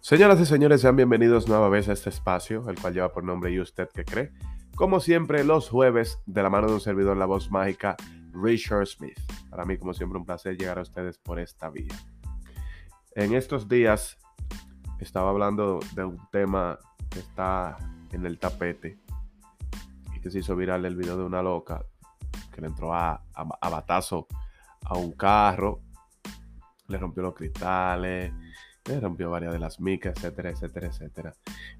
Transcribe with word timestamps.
Señoras 0.00 0.40
y 0.40 0.44
señores, 0.44 0.82
sean 0.82 0.96
bienvenidos 0.96 1.48
nueva 1.48 1.70
vez 1.70 1.88
a 1.88 1.94
este 1.94 2.10
espacio, 2.10 2.68
el 2.68 2.78
cual 2.78 2.92
lleva 2.92 3.12
por 3.12 3.24
nombre 3.24 3.50
¿Y 3.50 3.60
usted 3.60 3.88
que 3.88 4.04
cree? 4.04 4.32
Como 4.74 5.00
siempre, 5.00 5.44
los 5.44 5.70
jueves, 5.70 6.18
de 6.26 6.42
la 6.42 6.50
mano 6.50 6.66
de 6.66 6.74
un 6.74 6.80
servidor, 6.80 7.16
la 7.16 7.24
voz 7.24 7.50
mágica, 7.50 7.96
Richard 8.32 8.86
Smith. 8.86 9.18
Para 9.48 9.64
mí, 9.64 9.78
como 9.78 9.94
siempre, 9.94 10.18
un 10.18 10.26
placer 10.26 10.58
llegar 10.58 10.78
a 10.78 10.82
ustedes 10.82 11.16
por 11.16 11.38
esta 11.38 11.70
vía. 11.70 11.94
En 13.14 13.34
estos 13.34 13.68
días 13.68 14.18
estaba 14.98 15.30
hablando 15.30 15.80
de 15.94 16.04
un 16.04 16.18
tema 16.30 16.78
que 17.10 17.20
está 17.20 17.76
en 18.12 18.24
el 18.26 18.38
tapete 18.38 18.98
y 20.14 20.20
que 20.20 20.30
se 20.30 20.38
hizo 20.40 20.54
viral 20.56 20.84
el 20.84 20.96
video 20.96 21.16
de 21.16 21.24
una 21.24 21.42
loca 21.42 21.84
que 22.52 22.60
le 22.60 22.68
entró 22.68 22.94
a, 22.94 23.22
a 23.34 23.68
batazo 23.70 24.26
a 24.84 24.96
un 24.96 25.12
carro, 25.12 25.80
le 26.88 26.98
rompió 26.98 27.22
los 27.22 27.34
cristales, 27.34 28.32
le 28.84 29.00
rompió 29.00 29.30
varias 29.30 29.52
de 29.52 29.58
las 29.58 29.80
micas, 29.80 30.14
etcétera, 30.16 30.50
etcétera, 30.50 30.86
etcétera. 30.88 31.34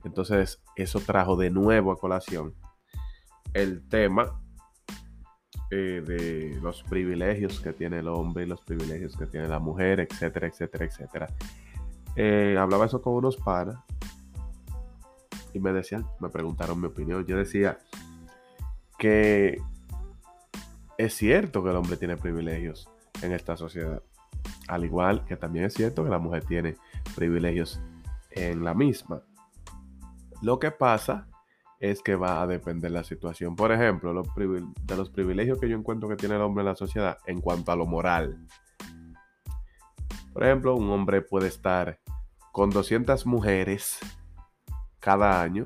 Entonces, 0.04 0.62
eso 0.76 1.00
trajo 1.00 1.36
de 1.36 1.50
nuevo 1.50 1.92
a 1.92 1.98
colación 1.98 2.54
el 3.52 3.86
tema 3.88 4.40
eh, 5.70 6.02
de 6.06 6.58
los 6.62 6.82
privilegios 6.84 7.60
que 7.60 7.72
tiene 7.72 7.98
el 7.98 8.08
hombre 8.08 8.44
y 8.44 8.46
los 8.46 8.60
privilegios 8.60 9.16
que 9.16 9.26
tiene 9.26 9.48
la 9.48 9.58
mujer, 9.58 10.00
etcétera, 10.00 10.46
etcétera, 10.46 10.84
etcétera. 10.84 11.28
Eh, 12.16 12.56
hablaba 12.58 12.86
eso 12.86 13.00
con 13.00 13.14
unos 13.14 13.36
panas 13.36 13.78
y 15.54 15.60
me 15.60 15.72
decían, 15.72 16.06
me 16.20 16.28
preguntaron 16.28 16.80
mi 16.80 16.86
opinión. 16.86 17.24
Yo 17.26 17.36
decía 17.36 17.78
que 18.98 19.60
es 20.98 21.14
cierto 21.14 21.62
que 21.62 21.70
el 21.70 21.76
hombre 21.76 21.96
tiene 21.96 22.16
privilegios 22.16 22.88
en 23.22 23.32
esta 23.32 23.56
sociedad, 23.56 24.02
al 24.68 24.84
igual 24.84 25.24
que 25.24 25.36
también 25.36 25.66
es 25.66 25.74
cierto 25.74 26.04
que 26.04 26.10
la 26.10 26.18
mujer 26.18 26.44
tiene 26.44 26.76
privilegios 27.14 27.80
en 28.30 28.64
la 28.64 28.74
misma. 28.74 29.22
Lo 30.42 30.58
que 30.58 30.70
pasa 30.70 31.28
es 31.78 32.00
que 32.02 32.14
va 32.14 32.42
a 32.42 32.46
depender 32.46 32.92
la 32.92 33.04
situación. 33.04 33.56
Por 33.56 33.72
ejemplo, 33.72 34.10
de 34.12 34.96
los 34.96 35.10
privilegios 35.10 35.58
que 35.58 35.68
yo 35.68 35.76
encuentro 35.76 36.08
que 36.08 36.16
tiene 36.16 36.36
el 36.36 36.42
hombre 36.42 36.62
en 36.62 36.68
la 36.68 36.76
sociedad 36.76 37.18
en 37.26 37.40
cuanto 37.40 37.72
a 37.72 37.76
lo 37.76 37.86
moral. 37.86 38.46
Por 40.32 40.44
ejemplo, 40.44 40.76
un 40.76 40.88
hombre 40.90 41.20
puede 41.22 41.48
estar 41.48 41.98
con 42.52 42.70
200 42.70 43.26
mujeres 43.26 43.98
cada 45.00 45.42
año 45.42 45.64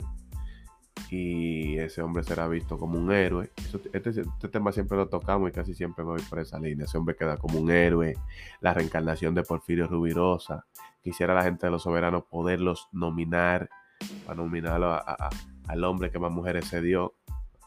y 1.11 1.79
ese 1.79 2.03
hombre 2.03 2.23
será 2.23 2.49
visto 2.49 2.79
como 2.79 2.99
un 2.99 3.13
héroe. 3.13 3.51
este, 3.93 4.11
este, 4.21 4.49
tema 4.49 4.73
siempre 4.73 4.97
lo 4.97 5.09
tocamos 5.09 5.51
y 5.51 5.53
casi 5.53 5.75
siempre 5.75 6.05
me 6.05 6.13
voy 6.13 6.23
por 6.23 6.39
esa 6.39 6.59
línea. 6.59 6.85
Ese 6.85 6.99
hombre 6.99 7.17
queda 7.17 7.37
como 7.37 7.61
un 7.61 7.71
héroe. 7.71 8.15
La 8.61 8.75
reencarnación 8.75 9.35
de 9.35 9.43
Porfirio 9.43 9.87
Rubirosa. 9.87 10.65
Quisiera 11.03 11.35
la 11.35 11.45
gente 11.45 11.67
de 11.67 11.71
los 11.71 11.83
soberanos 11.83 12.25
poderlos 12.25 12.89
nominar, 12.93 13.69
para 14.25 14.37
nominarlo 14.37 15.01
al 15.69 15.85
hombre 15.85 16.11
que 16.11 16.19
más 16.19 16.33
mujeres 16.33 16.67
se 16.67 16.81
dio. 16.81 17.15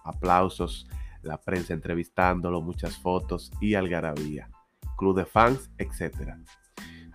Aplausos, 0.03 0.87
la 1.21 1.39
prensa 1.39 1.73
entrevistándolo, 1.73 2.61
muchas 2.61 2.97
fotos 2.97 3.51
y 3.61 3.75
algarabía. 3.75 4.49
Club 4.97 5.15
de 5.15 5.25
fans, 5.25 5.69
etc. 5.77 6.33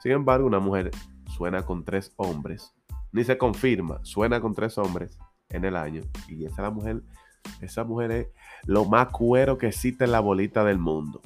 Sin 0.00 0.12
embargo, 0.12 0.46
una 0.46 0.60
mujer 0.60 0.90
suena 1.36 1.64
con 1.64 1.84
tres 1.84 2.12
hombres, 2.16 2.74
ni 3.12 3.24
se 3.24 3.38
confirma, 3.38 4.00
suena 4.04 4.40
con 4.40 4.54
tres 4.54 4.78
hombres 4.78 5.18
en 5.48 5.64
el 5.64 5.76
año. 5.76 6.02
Y 6.28 6.44
esa 6.44 6.62
la 6.62 6.70
mujer, 6.70 7.02
esa 7.60 7.84
mujer 7.84 8.10
es 8.10 8.28
lo 8.64 8.84
más 8.84 9.08
cuero 9.08 9.58
que 9.58 9.68
existe 9.68 10.04
en 10.04 10.12
la 10.12 10.20
bolita 10.20 10.64
del 10.64 10.78
mundo. 10.78 11.20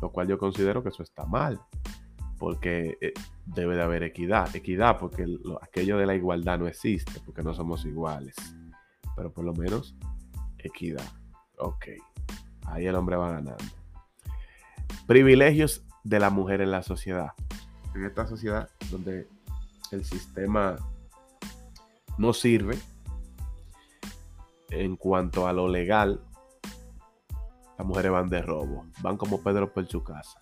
Lo 0.00 0.10
cual 0.10 0.28
yo 0.28 0.38
considero 0.38 0.82
que 0.82 0.88
eso 0.88 1.02
está 1.02 1.24
mal. 1.26 1.60
Porque 2.38 2.98
eh, 3.00 3.12
debe 3.46 3.76
de 3.76 3.82
haber 3.82 4.02
equidad. 4.02 4.54
Equidad 4.56 4.98
porque 4.98 5.26
aquello 5.60 5.96
de 5.96 6.06
la 6.06 6.16
igualdad 6.16 6.58
no 6.58 6.66
existe, 6.66 7.20
porque 7.24 7.42
no 7.42 7.54
somos 7.54 7.84
iguales 7.84 8.34
pero 9.14 9.32
por 9.32 9.44
lo 9.44 9.52
menos 9.54 9.94
equidad. 10.58 11.06
Ok, 11.58 11.86
ahí 12.66 12.86
el 12.86 12.94
hombre 12.94 13.16
va 13.16 13.30
ganando. 13.30 13.64
Privilegios 15.06 15.84
de 16.04 16.20
la 16.20 16.30
mujer 16.30 16.60
en 16.60 16.70
la 16.70 16.82
sociedad. 16.82 17.32
En 17.94 18.04
esta 18.04 18.26
sociedad 18.26 18.68
donde 18.90 19.28
el 19.90 20.04
sistema 20.04 20.76
no 22.18 22.32
sirve 22.32 22.78
en 24.70 24.96
cuanto 24.96 25.46
a 25.46 25.52
lo 25.52 25.68
legal, 25.68 26.20
las 27.76 27.86
mujeres 27.86 28.12
van 28.12 28.28
de 28.28 28.42
robo, 28.42 28.86
van 29.02 29.16
como 29.16 29.42
Pedro 29.42 29.72
por 29.72 29.86
su 29.86 30.02
casa. 30.02 30.38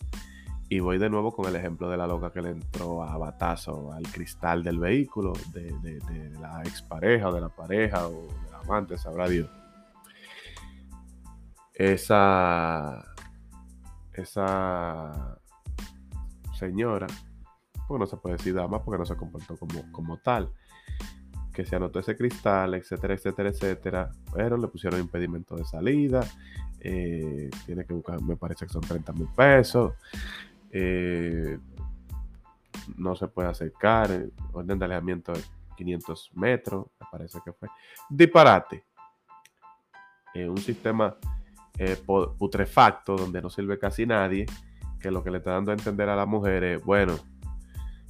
Y 0.68 0.78
voy 0.78 0.98
de 0.98 1.10
nuevo 1.10 1.32
con 1.32 1.46
el 1.46 1.56
ejemplo 1.56 1.90
de 1.90 1.96
la 1.96 2.06
loca 2.06 2.32
que 2.32 2.42
le 2.42 2.50
entró 2.50 3.02
a 3.02 3.18
batazo 3.18 3.92
al 3.92 4.04
cristal 4.04 4.62
del 4.62 4.78
vehículo, 4.78 5.32
de, 5.52 5.72
de 5.82 6.30
la 6.38 6.62
expareja 6.62 7.28
o 7.28 7.32
de 7.32 7.40
la 7.40 7.48
pareja 7.48 8.06
o 8.06 8.28
antes 8.72 9.02
sabrá 9.02 9.28
Dios. 9.28 9.48
Esa, 11.74 13.02
esa 14.12 15.38
señora, 16.58 17.06
pues 17.90 17.98
no 17.98 18.06
se 18.06 18.16
puede 18.18 18.36
decir 18.36 18.54
dama 18.54 18.80
porque 18.84 19.00
no 19.00 19.04
se 19.04 19.16
comportó 19.16 19.56
como, 19.56 19.90
como 19.90 20.16
tal, 20.18 20.52
que 21.52 21.64
se 21.64 21.74
anotó 21.74 21.98
ese 21.98 22.16
cristal, 22.16 22.74
etcétera, 22.74 23.14
etcétera, 23.14 23.48
etcétera, 23.48 24.10
pero 24.32 24.56
le 24.56 24.68
pusieron 24.68 25.00
impedimento 25.00 25.56
de 25.56 25.64
salida, 25.64 26.20
eh, 26.78 27.50
tiene 27.66 27.84
que 27.84 27.92
buscar, 27.92 28.22
me 28.22 28.36
parece 28.36 28.64
que 28.64 28.72
son 28.72 28.82
30 28.82 29.12
mil 29.12 29.26
pesos, 29.34 29.94
eh, 30.70 31.58
no 32.96 33.16
se 33.16 33.26
puede 33.26 33.48
acercar, 33.48 34.12
eh, 34.12 34.30
orden 34.52 34.78
de 34.78 34.84
alejamiento 34.84 35.32
500 35.76 36.30
metros, 36.34 36.86
me 37.00 37.06
parece 37.10 37.40
que 37.44 37.52
fue. 37.52 37.68
Disparate. 38.08 38.84
Eh, 40.32 40.48
un 40.48 40.58
sistema 40.58 41.16
putrefacto 42.38 43.16
donde 43.16 43.42
no 43.42 43.50
sirve 43.50 43.80
casi 43.80 44.06
nadie, 44.06 44.46
que 45.00 45.10
lo 45.10 45.24
que 45.24 45.32
le 45.32 45.38
está 45.38 45.50
dando 45.50 45.72
a 45.72 45.74
entender 45.74 46.08
a 46.08 46.14
la 46.14 46.26
mujer 46.26 46.62
es, 46.62 46.84
bueno, 46.84 47.18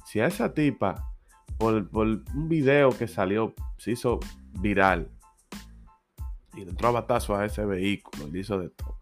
si 0.05 0.19
a 0.19 0.27
esa 0.27 0.53
tipa, 0.53 1.13
por, 1.57 1.89
un 1.93 2.49
video 2.49 2.89
que 2.89 3.07
salió, 3.07 3.53
se 3.77 3.91
hizo 3.91 4.19
viral, 4.59 5.09
y 6.55 6.61
entró 6.61 6.89
a 6.89 6.91
batazo 6.91 7.35
a 7.35 7.45
ese 7.45 7.65
vehículo, 7.65 8.27
y 8.33 8.39
hizo 8.39 8.59
de 8.59 8.69
todo. 8.69 8.97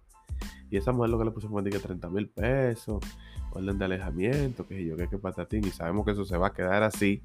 Y 0.69 0.77
esa 0.77 0.91
mujer 0.91 1.09
lo 1.09 1.17
que 1.17 1.25
le 1.25 1.31
puso 1.31 1.49
fue 1.49 1.63
que 1.63 1.79
30 1.79 2.09
mil 2.09 2.29
pesos, 2.29 3.03
orden 3.51 3.77
de 3.79 3.85
alejamiento, 3.85 4.67
que 4.67 4.85
yo, 4.85 4.95
que 4.95 5.07
que 5.07 5.17
patatín, 5.17 5.65
y 5.65 5.71
sabemos 5.71 6.05
que 6.05 6.11
eso 6.11 6.25
se 6.25 6.37
va 6.37 6.47
a 6.47 6.53
quedar 6.53 6.83
así 6.83 7.23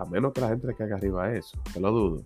a 0.00 0.06
menos 0.06 0.32
que 0.32 0.40
la 0.40 0.48
gente 0.48 0.66
le 0.66 0.74
caiga 0.74 0.96
arriba 0.96 1.24
a 1.24 1.34
eso, 1.34 1.62
que 1.74 1.78
lo 1.78 1.90
dudo. 1.90 2.24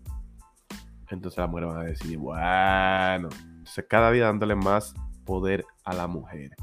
Entonces 1.11 1.39
las 1.39 1.49
mujeres 1.49 1.71
van 1.71 1.81
a 1.81 1.85
decir, 1.85 2.19
bueno, 2.19 3.29
entonces 3.59 3.87
cada 3.89 4.13
día 4.13 4.27
dándole 4.27 4.55
más 4.55 4.95
poder 5.25 5.67
a 5.85 5.93
la 5.93 6.07
mujer. 6.07 6.55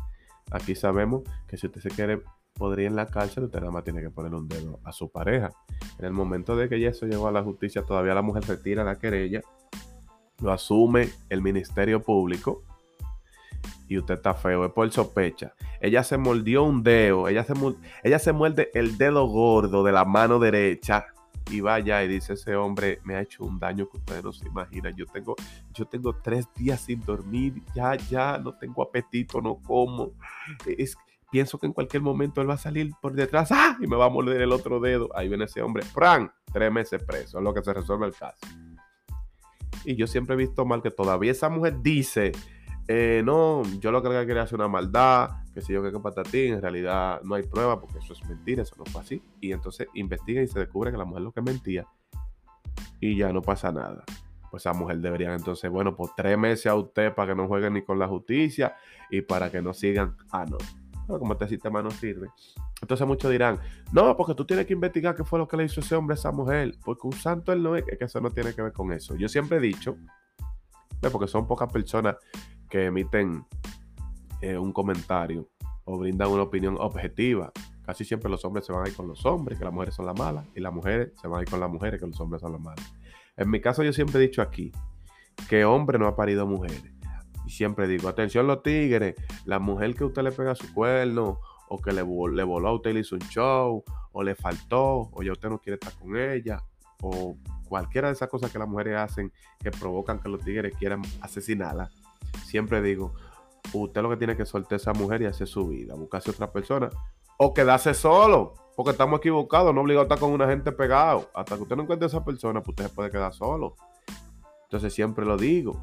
Aquí 0.51 0.73
sabemos 0.73 1.23
que 1.47 1.57
si 1.57 1.67
usted 1.67 1.81
se 1.81 1.89
quiere 1.89 2.21
podría 2.53 2.87
en 2.87 2.95
la 2.95 3.07
cárcel, 3.07 3.45
usted 3.45 3.59
nada 3.59 3.71
más 3.71 3.83
tiene 3.83 4.01
que 4.01 4.09
poner 4.09 4.33
un 4.33 4.47
dedo 4.47 4.79
a 4.83 4.91
su 4.91 5.09
pareja. 5.09 5.51
En 5.99 6.05
el 6.05 6.13
momento 6.13 6.55
de 6.55 6.69
que 6.69 6.79
ya 6.79 6.89
eso 6.89 7.05
llegó 7.05 7.27
a 7.27 7.31
la 7.31 7.43
justicia, 7.43 7.83
todavía 7.83 8.13
la 8.13 8.21
mujer 8.21 8.43
retira 8.47 8.83
la 8.83 8.97
querella, 8.97 9.41
lo 10.41 10.51
asume 10.51 11.09
el 11.29 11.41
Ministerio 11.41 12.01
Público 12.01 12.63
y 13.87 13.97
usted 13.97 14.15
está 14.15 14.33
feo, 14.33 14.65
es 14.65 14.71
por 14.71 14.89
sospecha. 14.91 15.53
Ella 15.79 16.03
se 16.03 16.17
mordió 16.17 16.63
un 16.63 16.81
dedo, 16.81 17.27
ella 17.27 17.43
se, 17.43 17.53
ella 18.03 18.19
se 18.19 18.31
muerde 18.31 18.71
el 18.73 18.97
dedo 18.97 19.27
gordo 19.27 19.83
de 19.83 19.91
la 19.91 20.05
mano 20.05 20.39
derecha 20.39 21.07
y 21.49 21.59
vaya 21.59 22.03
y 22.03 22.07
dice 22.07 22.33
ese 22.33 22.55
hombre 22.55 22.99
me 23.03 23.15
ha 23.15 23.21
hecho 23.21 23.43
un 23.43 23.59
daño 23.59 23.89
que 23.89 23.97
ustedes 23.97 24.23
no 24.23 24.31
se 24.31 24.47
imaginan. 24.47 24.95
Yo 24.95 25.05
tengo, 25.05 25.35
yo 25.73 25.85
tengo 25.85 26.13
tres 26.13 26.47
días 26.55 26.81
sin 26.81 27.01
dormir, 27.01 27.61
ya, 27.75 27.95
ya, 27.95 28.37
no 28.37 28.53
tengo 28.53 28.83
apetito, 28.83 29.41
no 29.41 29.55
como. 29.55 30.11
Es, 30.65 30.95
pienso 31.31 31.57
que 31.57 31.65
en 31.65 31.73
cualquier 31.73 32.03
momento 32.03 32.41
él 32.41 32.49
va 32.49 32.55
a 32.55 32.57
salir 32.57 32.91
por 33.01 33.13
detrás 33.13 33.51
¡ah! 33.51 33.77
y 33.79 33.87
me 33.87 33.95
va 33.95 34.05
a 34.05 34.09
morder 34.09 34.41
el 34.41 34.51
otro 34.51 34.79
dedo. 34.79 35.09
Ahí 35.15 35.27
viene 35.27 35.45
ese 35.45 35.61
hombre, 35.61 35.83
¡pran! 35.93 36.31
Tres 36.51 36.71
meses 36.71 37.01
preso, 37.03 37.37
es 37.37 37.43
lo 37.43 37.53
que 37.53 37.63
se 37.63 37.73
resuelve 37.73 38.07
el 38.07 38.13
caso. 38.13 38.45
Y 39.85 39.95
yo 39.95 40.05
siempre 40.05 40.35
he 40.35 40.37
visto 40.37 40.65
mal 40.65 40.81
que 40.81 40.91
todavía 40.91 41.31
esa 41.31 41.49
mujer 41.49 41.81
dice 41.81 42.33
eh, 42.87 43.21
no, 43.23 43.63
yo 43.79 43.91
lo 43.91 44.01
que 44.01 44.09
quería 44.09 44.41
hacer 44.41 44.55
una 44.55 44.67
maldad, 44.67 45.29
que 45.53 45.61
si 45.61 45.71
yo 45.71 45.81
que 45.81 45.97
patatín, 45.99 46.55
en 46.55 46.61
realidad 46.61 47.21
no 47.23 47.35
hay 47.35 47.43
prueba 47.43 47.79
porque 47.79 47.99
eso 47.99 48.13
es 48.13 48.27
mentira, 48.27 48.63
eso 48.63 48.75
no 48.77 48.85
fue 48.85 49.01
así. 49.01 49.23
Y 49.39 49.51
entonces 49.51 49.87
investiga 49.93 50.41
y 50.41 50.47
se 50.47 50.59
descubre 50.59 50.91
que 50.91 50.97
la 50.97 51.05
mujer 51.05 51.23
lo 51.23 51.31
que 51.31 51.41
mentía 51.41 51.87
y 52.99 53.15
ya 53.15 53.31
no 53.31 53.41
pasa 53.41 53.71
nada. 53.71 54.03
Pues 54.49 54.63
esa 54.63 54.73
mujer 54.73 54.99
debería 54.99 55.33
entonces, 55.33 55.71
bueno, 55.71 55.95
por 55.95 56.13
tres 56.15 56.37
meses 56.37 56.65
a 56.67 56.75
usted 56.75 57.13
para 57.13 57.31
que 57.31 57.35
no 57.35 57.47
jueguen 57.47 57.73
ni 57.73 57.81
con 57.81 57.97
la 57.97 58.07
justicia 58.07 58.75
y 59.09 59.21
para 59.21 59.49
que 59.49 59.61
no 59.61 59.73
sigan. 59.73 60.17
Ah, 60.29 60.45
no. 60.45 60.57
Como 61.07 61.33
este 61.33 61.47
sistema 61.47 61.81
no 61.81 61.91
sirve. 61.91 62.29
Entonces 62.81 63.05
muchos 63.05 63.29
dirán, 63.31 63.59
no, 63.91 64.15
porque 64.15 64.33
tú 64.33 64.45
tienes 64.45 64.65
que 64.65 64.73
investigar 64.73 65.15
qué 65.15 65.23
fue 65.23 65.39
lo 65.39 65.47
que 65.47 65.57
le 65.57 65.65
hizo 65.65 65.81
ese 65.81 65.95
hombre 65.95 66.13
a 66.13 66.17
esa 66.17 66.31
mujer. 66.31 66.75
Porque 66.83 67.07
un 67.07 67.13
santo 67.13 67.51
él 67.51 67.61
no 67.61 67.75
es, 67.75 67.83
que 67.83 67.97
eso 67.99 68.21
no 68.21 68.29
tiene 68.31 68.53
que 68.53 68.61
ver 68.61 68.71
con 68.71 68.91
eso. 68.93 69.15
Yo 69.15 69.27
siempre 69.27 69.57
he 69.57 69.61
dicho, 69.61 69.97
porque 71.11 71.27
son 71.27 71.47
pocas 71.47 71.71
personas 71.71 72.15
que 72.69 72.85
emiten 72.85 73.45
eh, 74.41 74.57
un 74.57 74.71
comentario 74.71 75.49
o 75.83 75.97
brindan 75.97 76.29
una 76.29 76.43
opinión 76.43 76.77
objetiva. 76.79 77.51
Casi 77.83 78.05
siempre 78.05 78.29
los 78.29 78.45
hombres 78.45 78.65
se 78.65 78.71
van 78.71 78.85
a 78.85 78.89
ir 78.89 78.95
con 78.95 79.07
los 79.07 79.25
hombres, 79.25 79.57
que 79.57 79.65
las 79.65 79.73
mujeres 79.73 79.95
son 79.95 80.05
las 80.05 80.17
malas, 80.17 80.45
y 80.55 80.59
las 80.59 80.71
mujeres 80.71 81.11
se 81.19 81.27
van 81.27 81.39
a 81.39 81.41
ir 81.43 81.49
con 81.49 81.59
las 81.59 81.69
mujeres, 81.69 81.99
que 81.99 82.07
los 82.07 82.19
hombres 82.21 82.41
son 82.41 82.53
las 82.53 82.61
malas. 82.61 82.93
En 83.35 83.49
mi 83.49 83.59
caso 83.59 83.83
yo 83.83 83.91
siempre 83.91 84.19
he 84.19 84.27
dicho 84.27 84.41
aquí 84.41 84.71
que 85.49 85.65
hombre 85.65 85.97
no 85.97 86.07
ha 86.07 86.15
parido 86.15 86.45
mujeres. 86.45 86.93
Y 87.45 87.49
siempre 87.49 87.87
digo, 87.87 88.07
atención 88.07 88.47
los 88.47 88.63
tigres, 88.63 89.15
la 89.45 89.59
mujer 89.59 89.95
que 89.95 90.05
usted 90.05 90.21
le 90.23 90.31
pega 90.31 90.55
su 90.55 90.73
cuerno, 90.73 91.39
o 91.67 91.77
que 91.77 91.93
le, 91.93 92.01
voló 92.01 92.67
a 92.67 92.73
usted 92.73 92.93
le 92.93 92.99
hizo 92.99 93.15
un 93.15 93.21
show, 93.21 93.83
o 94.11 94.23
le 94.23 94.35
faltó, 94.35 95.09
o 95.11 95.23
ya 95.23 95.31
usted 95.31 95.49
no 95.49 95.59
quiere 95.59 95.75
estar 95.75 95.93
con 95.93 96.17
ella, 96.17 96.61
o 97.01 97.37
cualquiera 97.67 98.09
de 98.09 98.13
esas 98.13 98.27
cosas 98.29 98.51
que 98.51 98.59
las 98.59 98.67
mujeres 98.67 98.97
hacen 98.97 99.31
que 99.59 99.71
provocan 99.71 100.19
que 100.19 100.27
los 100.27 100.43
tigres 100.43 100.75
quieran 100.77 101.01
asesinarla. 101.21 101.89
Siempre 102.43 102.81
digo, 102.81 103.13
usted 103.73 104.01
lo 104.01 104.09
que 104.09 104.17
tiene 104.17 104.35
que 104.35 104.45
soltar 104.45 104.73
a 104.73 104.75
esa 104.75 104.93
mujer 104.93 105.21
y 105.21 105.25
hacer 105.25 105.47
su 105.47 105.67
vida, 105.67 105.95
buscarse 105.95 106.31
otra 106.31 106.51
persona 106.51 106.89
o 107.37 107.53
quedarse 107.53 107.93
solo, 107.95 108.53
porque 108.75 108.91
estamos 108.91 109.19
equivocados, 109.19 109.73
no 109.73 109.81
obligado 109.81 110.01
a 110.01 110.05
estar 110.05 110.19
con 110.19 110.31
una 110.31 110.47
gente 110.47 110.71
pegado. 110.71 111.31
Hasta 111.33 111.55
que 111.55 111.63
usted 111.63 111.75
no 111.75 111.83
encuentre 111.83 112.05
a 112.05 112.07
esa 112.07 112.23
persona, 112.23 112.61
pues 112.61 112.73
usted 112.73 112.87
se 112.87 112.93
puede 112.93 113.09
quedar 113.09 113.33
solo. 113.33 113.75
Entonces 114.65 114.93
siempre 114.93 115.25
lo 115.25 115.37
digo. 115.37 115.81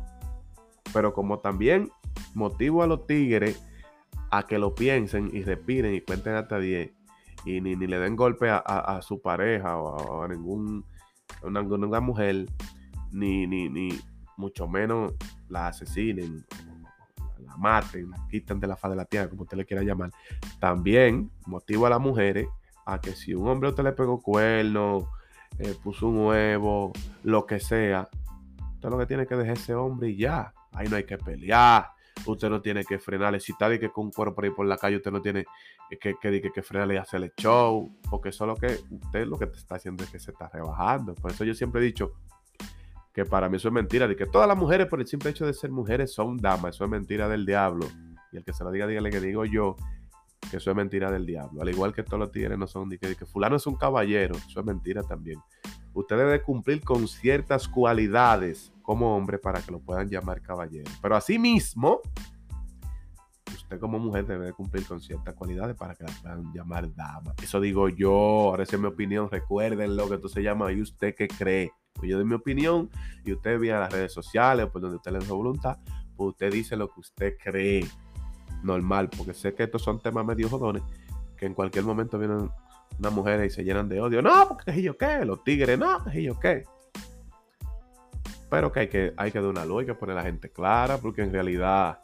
Pero 0.93 1.13
como 1.13 1.41
también 1.41 1.91
motivo 2.35 2.83
a 2.83 2.87
los 2.87 3.07
tigres 3.07 3.63
a 4.31 4.47
que 4.47 4.59
lo 4.59 4.75
piensen 4.75 5.31
y 5.33 5.43
respiren 5.43 5.95
y 5.95 6.01
cuenten 6.01 6.35
hasta 6.35 6.59
10 6.59 6.93
y 7.45 7.61
ni, 7.61 7.77
le 7.77 7.99
den 7.99 8.17
golpe 8.17 8.51
a, 8.51 9.01
su 9.03 9.21
pareja 9.21 9.77
o 9.77 10.23
a, 10.23 10.29
ningún, 10.29 10.85
una, 11.43 11.63
ninguna 11.63 12.01
mujer, 12.01 12.47
ni, 13.11 13.47
ni, 13.47 13.69
ni 13.69 13.99
mucho 14.37 14.69
menos 14.69 15.15
la 15.49 15.69
asesinen 15.69 16.45
la 17.49 17.57
maten, 17.57 18.11
la 18.11 18.27
quitan 18.29 18.61
de 18.61 18.67
la 18.67 18.77
faz 18.77 18.91
de 18.91 18.97
la 18.97 19.05
tierra, 19.05 19.31
como 19.31 19.43
usted 19.43 19.57
le 19.57 19.65
quiera 19.65 19.83
llamar, 19.83 20.11
también 20.61 21.31
motiva 21.47 21.87
a 21.87 21.91
las 21.91 22.01
mujeres 22.01 22.49
a 22.85 23.01
que 23.01 23.13
si 23.13 23.35
un 23.35 23.49
hombre 23.49 23.69
usted 23.71 23.85
le 23.85 23.93
pegó 23.93 24.21
cuerno, 24.21 25.09
eh, 25.59 25.75
puso 25.83 26.09
un 26.09 26.27
huevo, 26.27 26.93
lo 27.23 27.47
que 27.47 27.61
sea, 27.61 28.09
usted 28.75 28.89
lo 28.89 28.99
que 28.99 29.07
tiene 29.07 29.27
que 29.27 29.37
dejar 29.37 29.57
ese 29.57 29.75
hombre 29.75 30.11
y 30.11 30.17
ya. 30.17 30.53
Ahí 30.73 30.89
no 30.89 30.97
hay 30.97 31.05
que 31.05 31.19
pelear. 31.19 31.91
Usted 32.27 32.51
no 32.51 32.61
tiene 32.61 32.85
que 32.85 32.99
frenarle. 32.99 33.41
Si 33.41 33.53
está 33.53 33.69
de 33.69 33.79
que 33.79 33.91
con 33.91 34.07
un 34.07 34.11
cuerpo 34.11 34.37
por 34.37 34.45
ahí 34.45 34.51
por 34.51 34.67
la 34.67 34.77
calle, 34.77 34.97
usted 34.97 35.11
no 35.11 35.23
tiene 35.23 35.45
que, 35.89 36.15
que, 36.21 36.41
que, 36.41 36.51
que 36.51 36.63
frenarle 36.63 36.95
y 36.95 36.99
hacerle 36.99 37.33
show. 37.37 37.91
Porque 38.11 38.31
eso 38.31 38.45
es 38.45 38.49
lo 38.49 38.57
que 38.57 38.79
usted 38.91 39.27
lo 39.27 39.39
que 39.39 39.45
está 39.45 39.77
haciendo 39.77 40.05
es 40.05 40.11
que 40.11 40.19
se 40.19 40.33
está 40.33 40.49
rebajando. 40.49 41.15
Por 41.15 41.31
eso 41.31 41.45
yo 41.45 41.55
siempre 41.55 41.81
he 41.81 41.85
dicho, 41.85 42.13
que 43.19 43.25
para 43.25 43.49
mí 43.49 43.57
eso 43.57 43.67
es 43.67 43.75
mentira, 43.75 44.07
de 44.07 44.15
que 44.15 44.27
todas 44.27 44.47
las 44.47 44.57
mujeres 44.57 44.87
por 44.87 45.01
el 45.01 45.07
simple 45.09 45.31
hecho 45.31 45.45
de 45.45 45.53
ser 45.53 45.73
mujeres 45.73 46.13
son 46.13 46.37
damas, 46.37 46.77
eso 46.77 46.85
es 46.85 46.91
mentira 46.91 47.29
del 47.29 47.45
diablo. 47.45 47.85
Y 48.31 48.37
el 48.37 48.45
que 48.45 48.53
se 48.53 48.63
lo 48.63 48.71
diga, 48.71 48.87
dígale 48.87 49.11
que 49.11 49.21
digo 49.21 49.45
yo, 49.45 49.75
que 50.49 50.59
eso 50.59 50.71
es 50.71 50.77
mentira 50.77 51.11
del 51.11 51.27
diablo. 51.27 51.61
Al 51.61 51.69
igual 51.69 51.93
que 51.93 52.05
todos 52.05 52.21
los 52.21 52.31
tigres 52.31 52.57
no 52.57 52.69
son, 52.69 52.89
de 52.89 52.97
que, 52.97 53.27
fulano 53.27 53.57
es 53.57 53.67
un 53.67 53.75
caballero, 53.75 54.37
eso 54.37 54.61
es 54.61 54.65
mentira 54.65 55.03
también. 55.03 55.41
Usted 55.95 56.17
debe 56.17 56.43
cumplir 56.43 56.85
con 56.85 57.09
ciertas 57.09 57.67
cualidades 57.67 58.73
como 58.89 59.15
hombre 59.15 59.39
para 59.39 59.61
que 59.61 59.71
lo 59.71 59.81
puedan 59.81 60.09
llamar 60.09 60.41
caballero. 60.41 60.91
Pero 61.03 61.15
asimismo, 61.15 62.01
usted 63.55 63.79
como 63.79 63.99
mujer 63.99 64.25
debe 64.25 64.55
cumplir 64.55 64.87
con 64.87 64.99
ciertas 64.99 65.35
cualidades 65.35 65.77
para 65.77 65.95
que 65.95 66.05
la 66.05 66.13
puedan 66.23 66.51
llamar 66.55 66.95
dama. 66.95 67.35
Eso 67.43 67.61
digo 67.61 67.91
yo, 67.91 68.11
ahora 68.15 68.63
es 68.63 68.79
mi 68.79 68.87
opinión, 68.87 69.31
recuerden 69.31 69.95
lo 69.95 70.09
que 70.09 70.15
esto 70.15 70.31
se 70.31 70.43
llama 70.43 70.73
y 70.73 70.81
usted 70.81 71.15
qué 71.15 71.29
cree. 71.29 71.71
Pues 71.93 72.09
yo 72.09 72.17
doy 72.17 72.25
mi 72.25 72.33
opinión 72.33 72.89
y 73.27 73.35
usted 73.35 73.61
vía 73.61 73.79
las 73.79 73.93
redes 73.93 74.11
sociales, 74.11 74.69
por 74.69 74.81
donde 74.81 74.97
usted 74.97 75.13
le 75.13 75.19
dé 75.19 75.33
voluntad, 75.33 75.77
pues 76.17 76.31
usted 76.31 76.51
dice 76.51 76.75
lo 76.75 76.89
que 76.89 77.01
usted 77.01 77.35
cree 77.45 77.87
normal, 78.63 79.11
porque 79.15 79.35
sé 79.35 79.53
que 79.53 79.65
estos 79.65 79.83
son 79.83 80.01
temas 80.01 80.25
medio 80.25 80.49
jodones, 80.49 80.83
que 81.37 81.45
en 81.45 81.53
cualquier 81.53 81.85
momento 81.85 82.19
vienen 82.19 82.51
una 82.99 83.11
mujer 83.11 83.45
y 83.45 83.51
se 83.51 83.65
llenan 83.65 83.91
de 83.91 84.01
odio. 84.01 84.23
No, 84.23 84.49
porque 84.49 84.81
yo 84.81 84.97
qué, 84.97 85.27
los 85.27 85.45
tigres, 85.45 85.79
no, 85.79 86.07
es 86.07 86.23
yo 86.23 86.41
qué. 86.41 86.65
Pero 88.51 88.73
que 88.73 88.81
hay 88.81 88.89
que, 88.89 89.15
hay 89.17 89.31
que 89.31 89.41
dar 89.41 89.51
una 89.51 89.65
luz, 89.65 89.81
hay 89.81 89.87
que 89.87 89.95
poner 89.95 90.17
a 90.17 90.21
la 90.21 90.27
gente 90.27 90.51
clara, 90.51 90.99
porque 90.99 91.23
en 91.23 91.33
realidad 91.33 92.01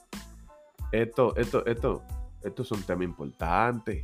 esto, 0.92 1.34
esto, 1.36 1.64
esto, 1.66 2.02
esto 2.42 2.62
es 2.62 2.70
un 2.72 2.82
tema 2.82 3.04
importante. 3.04 4.02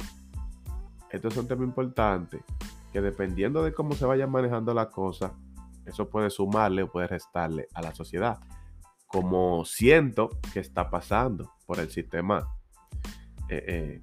Esto 1.10 1.28
es 1.28 1.37
un 1.37 1.48
tema 1.48 1.64
importante 1.64 2.42
que 2.92 3.00
dependiendo 3.00 3.62
de 3.62 3.72
cómo 3.72 3.94
se 3.94 4.06
vayan 4.06 4.31
manejando 4.31 4.75
las 4.75 4.88
cosas, 4.88 5.32
eso 5.87 6.08
puede 6.08 6.31
sumarle 6.31 6.82
o 6.84 6.90
puede 6.90 7.08
restarle 7.08 7.69
a 7.75 7.82
la 7.82 7.94
sociedad. 7.94 8.38
Como 9.06 9.64
siento 9.64 10.31
que 10.52 10.60
está 10.60 10.88
pasando 10.88 11.52
por 11.66 11.81
el 11.81 11.90
sistema 11.90 12.48
eh, 13.48 13.64
eh, 13.66 14.02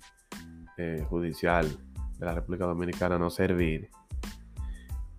eh, 0.78 1.06
judicial 1.10 1.66
de 2.18 2.26
la 2.26 2.34
República 2.34 2.66
Dominicana 2.66 3.18
no 3.18 3.30
servir. 3.30 3.90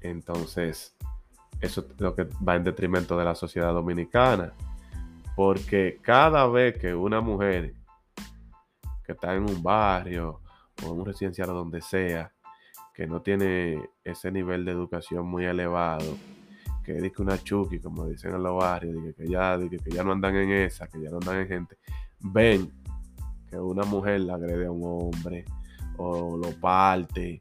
Entonces, 0.01 0.97
eso 1.61 1.81
es 1.81 2.01
lo 2.01 2.15
que 2.15 2.25
va 2.47 2.57
en 2.57 2.65
detrimento 2.65 3.17
de 3.17 3.25
la 3.25 3.35
sociedad 3.35 3.73
dominicana. 3.73 4.53
Porque 5.35 5.99
cada 6.03 6.47
vez 6.47 6.79
que 6.79 6.95
una 6.95 7.21
mujer 7.21 7.75
que 9.05 9.13
está 9.13 9.35
en 9.35 9.45
un 9.45 9.63
barrio 9.63 10.41
o 10.85 10.93
en 10.93 11.01
un 11.01 11.07
residencial 11.07 11.51
o 11.51 11.55
donde 11.55 11.81
sea, 11.81 12.33
que 12.93 13.07
no 13.07 13.23
tiene 13.23 13.81
ese 14.03 14.33
nivel 14.33 14.65
de 14.65 14.73
educación 14.73 15.27
muy 15.27 15.45
elevado, 15.45 16.17
que 16.85 16.95
dice 16.95 17.23
una 17.23 17.39
chuki, 17.39 17.79
como 17.79 18.07
dicen 18.07 18.35
en 18.35 18.43
los 18.43 18.57
barrios, 18.57 19.15
que, 19.15 19.29
ya, 19.29 19.59
que, 19.59 19.91
ya 19.91 20.03
no 20.03 20.13
andan 20.13 20.35
en 20.37 20.51
esa, 20.51 20.89
que 20.89 21.01
ya 21.01 21.11
no 21.11 21.19
andan 21.19 21.37
en 21.41 21.49
gente, 21.49 21.79
ven 22.19 22.73
que 23.49 23.57
una 23.59 23.85
mujer 23.85 24.21
la 24.23 24.35
agrede 24.35 24.67
a 24.67 24.71
un 24.71 24.83
hombre 24.85 25.45
o 25.97 26.37
lo 26.37 26.51
parte, 26.61 27.41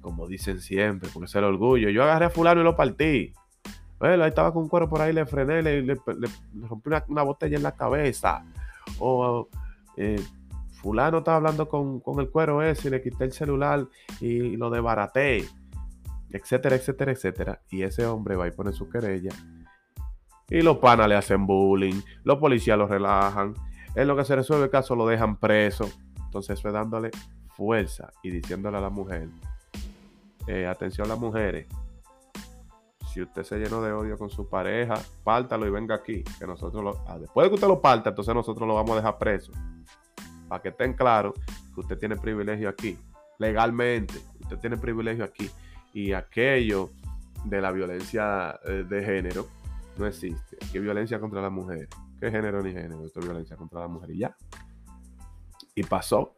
como 0.00 0.26
dicen 0.26 0.60
siempre, 0.60 1.08
porque 1.12 1.26
es 1.26 1.34
el 1.34 1.44
orgullo. 1.44 1.90
Yo 1.90 2.02
agarré 2.02 2.26
a 2.26 2.30
fulano 2.30 2.60
y 2.60 2.64
lo 2.64 2.76
partí. 2.76 3.32
Bueno, 3.98 4.22
ahí 4.22 4.28
estaba 4.28 4.52
con 4.52 4.64
un 4.64 4.68
cuero 4.68 4.88
por 4.88 5.00
ahí, 5.00 5.12
le 5.12 5.26
frené, 5.26 5.62
le, 5.62 5.96
rompí 6.68 6.90
una, 7.08 7.22
botella 7.22 7.56
en 7.56 7.62
la 7.62 7.76
cabeza. 7.76 8.44
O 8.98 9.48
eh, 9.96 10.20
fulano 10.80 11.18
estaba 11.18 11.38
hablando 11.38 11.68
con, 11.68 12.02
el 12.18 12.30
cuero 12.30 12.62
ese 12.62 12.88
y 12.88 12.90
le 12.90 13.02
quité 13.02 13.24
el 13.24 13.32
celular 13.32 13.86
y 14.20 14.56
lo 14.56 14.70
desbaraté 14.70 15.44
etcétera, 16.30 16.76
etcétera, 16.76 17.12
etcétera. 17.12 17.62
Y 17.70 17.82
ese 17.82 18.06
hombre 18.06 18.36
va 18.36 18.46
y 18.46 18.50
pone 18.50 18.72
su 18.72 18.88
querella. 18.88 19.30
Y 20.50 20.62
los 20.62 20.78
panas 20.78 21.08
le 21.08 21.14
hacen 21.14 21.46
bullying, 21.46 22.00
los 22.24 22.38
policías 22.38 22.78
lo 22.78 22.86
relajan. 22.86 23.54
En 23.94 24.08
lo 24.08 24.16
que 24.16 24.24
se 24.24 24.36
resuelve 24.36 24.64
el 24.64 24.70
caso 24.70 24.94
lo 24.94 25.06
dejan 25.06 25.36
preso. 25.36 25.90
Entonces 26.24 26.58
eso 26.58 26.68
es 26.68 26.74
dándole 26.74 27.10
fuerza 27.56 28.10
y 28.22 28.30
diciéndole 28.30 28.76
a 28.78 28.80
la 28.80 28.90
mujer, 28.90 29.28
eh, 30.46 30.66
atención 30.66 31.06
a 31.06 31.10
las 31.10 31.18
mujeres, 31.18 31.66
si 33.12 33.22
usted 33.22 33.42
se 33.42 33.58
llenó 33.58 33.82
de 33.82 33.92
odio 33.92 34.18
con 34.18 34.30
su 34.30 34.48
pareja, 34.48 34.94
pártalo 35.24 35.66
y 35.66 35.70
venga 35.70 35.94
aquí, 35.94 36.22
que 36.38 36.46
nosotros 36.46 36.98
ah, 37.06 37.18
después 37.18 37.44
de 37.44 37.50
que 37.50 37.54
usted 37.54 37.68
lo 37.68 37.80
parta, 37.80 38.10
entonces 38.10 38.34
nosotros 38.34 38.66
lo 38.68 38.74
vamos 38.74 38.92
a 38.92 38.96
dejar 38.96 39.18
preso. 39.18 39.52
Para 40.48 40.62
que 40.62 40.68
estén 40.68 40.94
claros 40.94 41.34
que 41.74 41.80
usted 41.80 41.98
tiene 41.98 42.16
privilegio 42.16 42.68
aquí, 42.68 42.98
legalmente, 43.38 44.14
usted 44.40 44.58
tiene 44.58 44.76
privilegio 44.76 45.24
aquí 45.24 45.50
y 45.92 46.12
aquello 46.12 46.90
de 47.44 47.60
la 47.60 47.72
violencia 47.72 48.58
eh, 48.64 48.84
de 48.88 49.04
género 49.04 49.46
no 49.96 50.06
existe. 50.06 50.56
Aquí 50.64 50.78
violencia 50.78 51.18
contra 51.18 51.40
la 51.40 51.50
mujer. 51.50 51.88
¿Qué 52.20 52.30
género 52.30 52.62
ni 52.62 52.72
género? 52.72 53.04
Esto 53.04 53.20
es 53.20 53.26
violencia 53.26 53.56
contra 53.56 53.80
la 53.80 53.88
mujer 53.88 54.10
y 54.10 54.18
ya. 54.18 54.36
Y 55.74 55.82
pasó. 55.82 56.36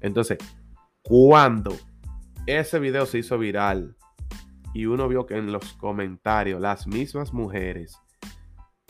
Entonces, 0.00 0.38
cuando 1.02 1.74
ese 2.46 2.78
video 2.78 3.06
se 3.06 3.18
hizo 3.18 3.38
viral 3.38 3.96
y 4.74 4.86
uno 4.86 5.08
vio 5.08 5.24
que 5.24 5.38
en 5.38 5.52
los 5.52 5.72
comentarios 5.74 6.60
las 6.60 6.86
mismas 6.86 7.32
mujeres 7.32 7.96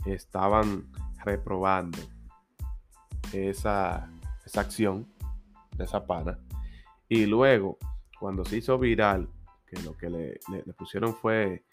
estaban 0.07 0.91
reprobando 1.25 1.99
esa, 3.33 4.11
esa 4.45 4.61
acción 4.61 5.07
de 5.77 5.85
esa 5.85 6.07
pana. 6.07 6.39
Y 7.09 7.27
luego 7.27 7.79
cuando 8.19 8.45
se 8.45 8.57
hizo 8.57 8.79
viral, 8.79 9.29
que 9.67 9.83
lo 9.83 9.97
que 9.97 10.09
le, 10.09 10.41
pusieron 10.73 11.15
fue 11.15 11.65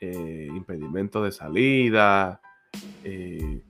eh, 0.00 0.48
impedimento 0.50 1.22
de 1.22 1.30
salida, 1.30 2.40
30 3.02 3.04
eh, 3.04 3.60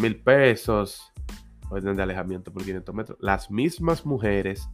mil 0.00 0.22
pesos, 0.22 1.12
orden 1.68 1.96
de 1.96 2.02
alejamiento 2.02 2.50
por 2.52 2.64
500 2.64 2.94
metros, 2.94 3.18
las 3.20 3.50
mismas 3.50 4.06
mujeres 4.06 4.68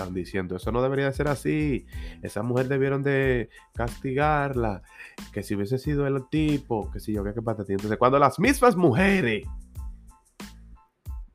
están 0.00 0.14
diciendo, 0.14 0.56
eso 0.56 0.72
no 0.72 0.82
debería 0.82 1.12
ser 1.12 1.28
así, 1.28 1.86
esa 2.22 2.42
mujer 2.42 2.68
debieron 2.68 3.02
de 3.02 3.50
castigarla, 3.74 4.82
que 5.32 5.42
si 5.42 5.54
hubiese 5.54 5.78
sido 5.78 6.06
el 6.06 6.28
tipo, 6.28 6.90
que 6.90 7.00
si 7.00 7.12
yo, 7.12 7.22
qué, 7.24 7.34
qué 7.34 7.42
patatín. 7.42 7.74
Entonces, 7.74 7.98
cuando 7.98 8.18
las 8.18 8.38
mismas 8.38 8.76
mujeres 8.76 9.46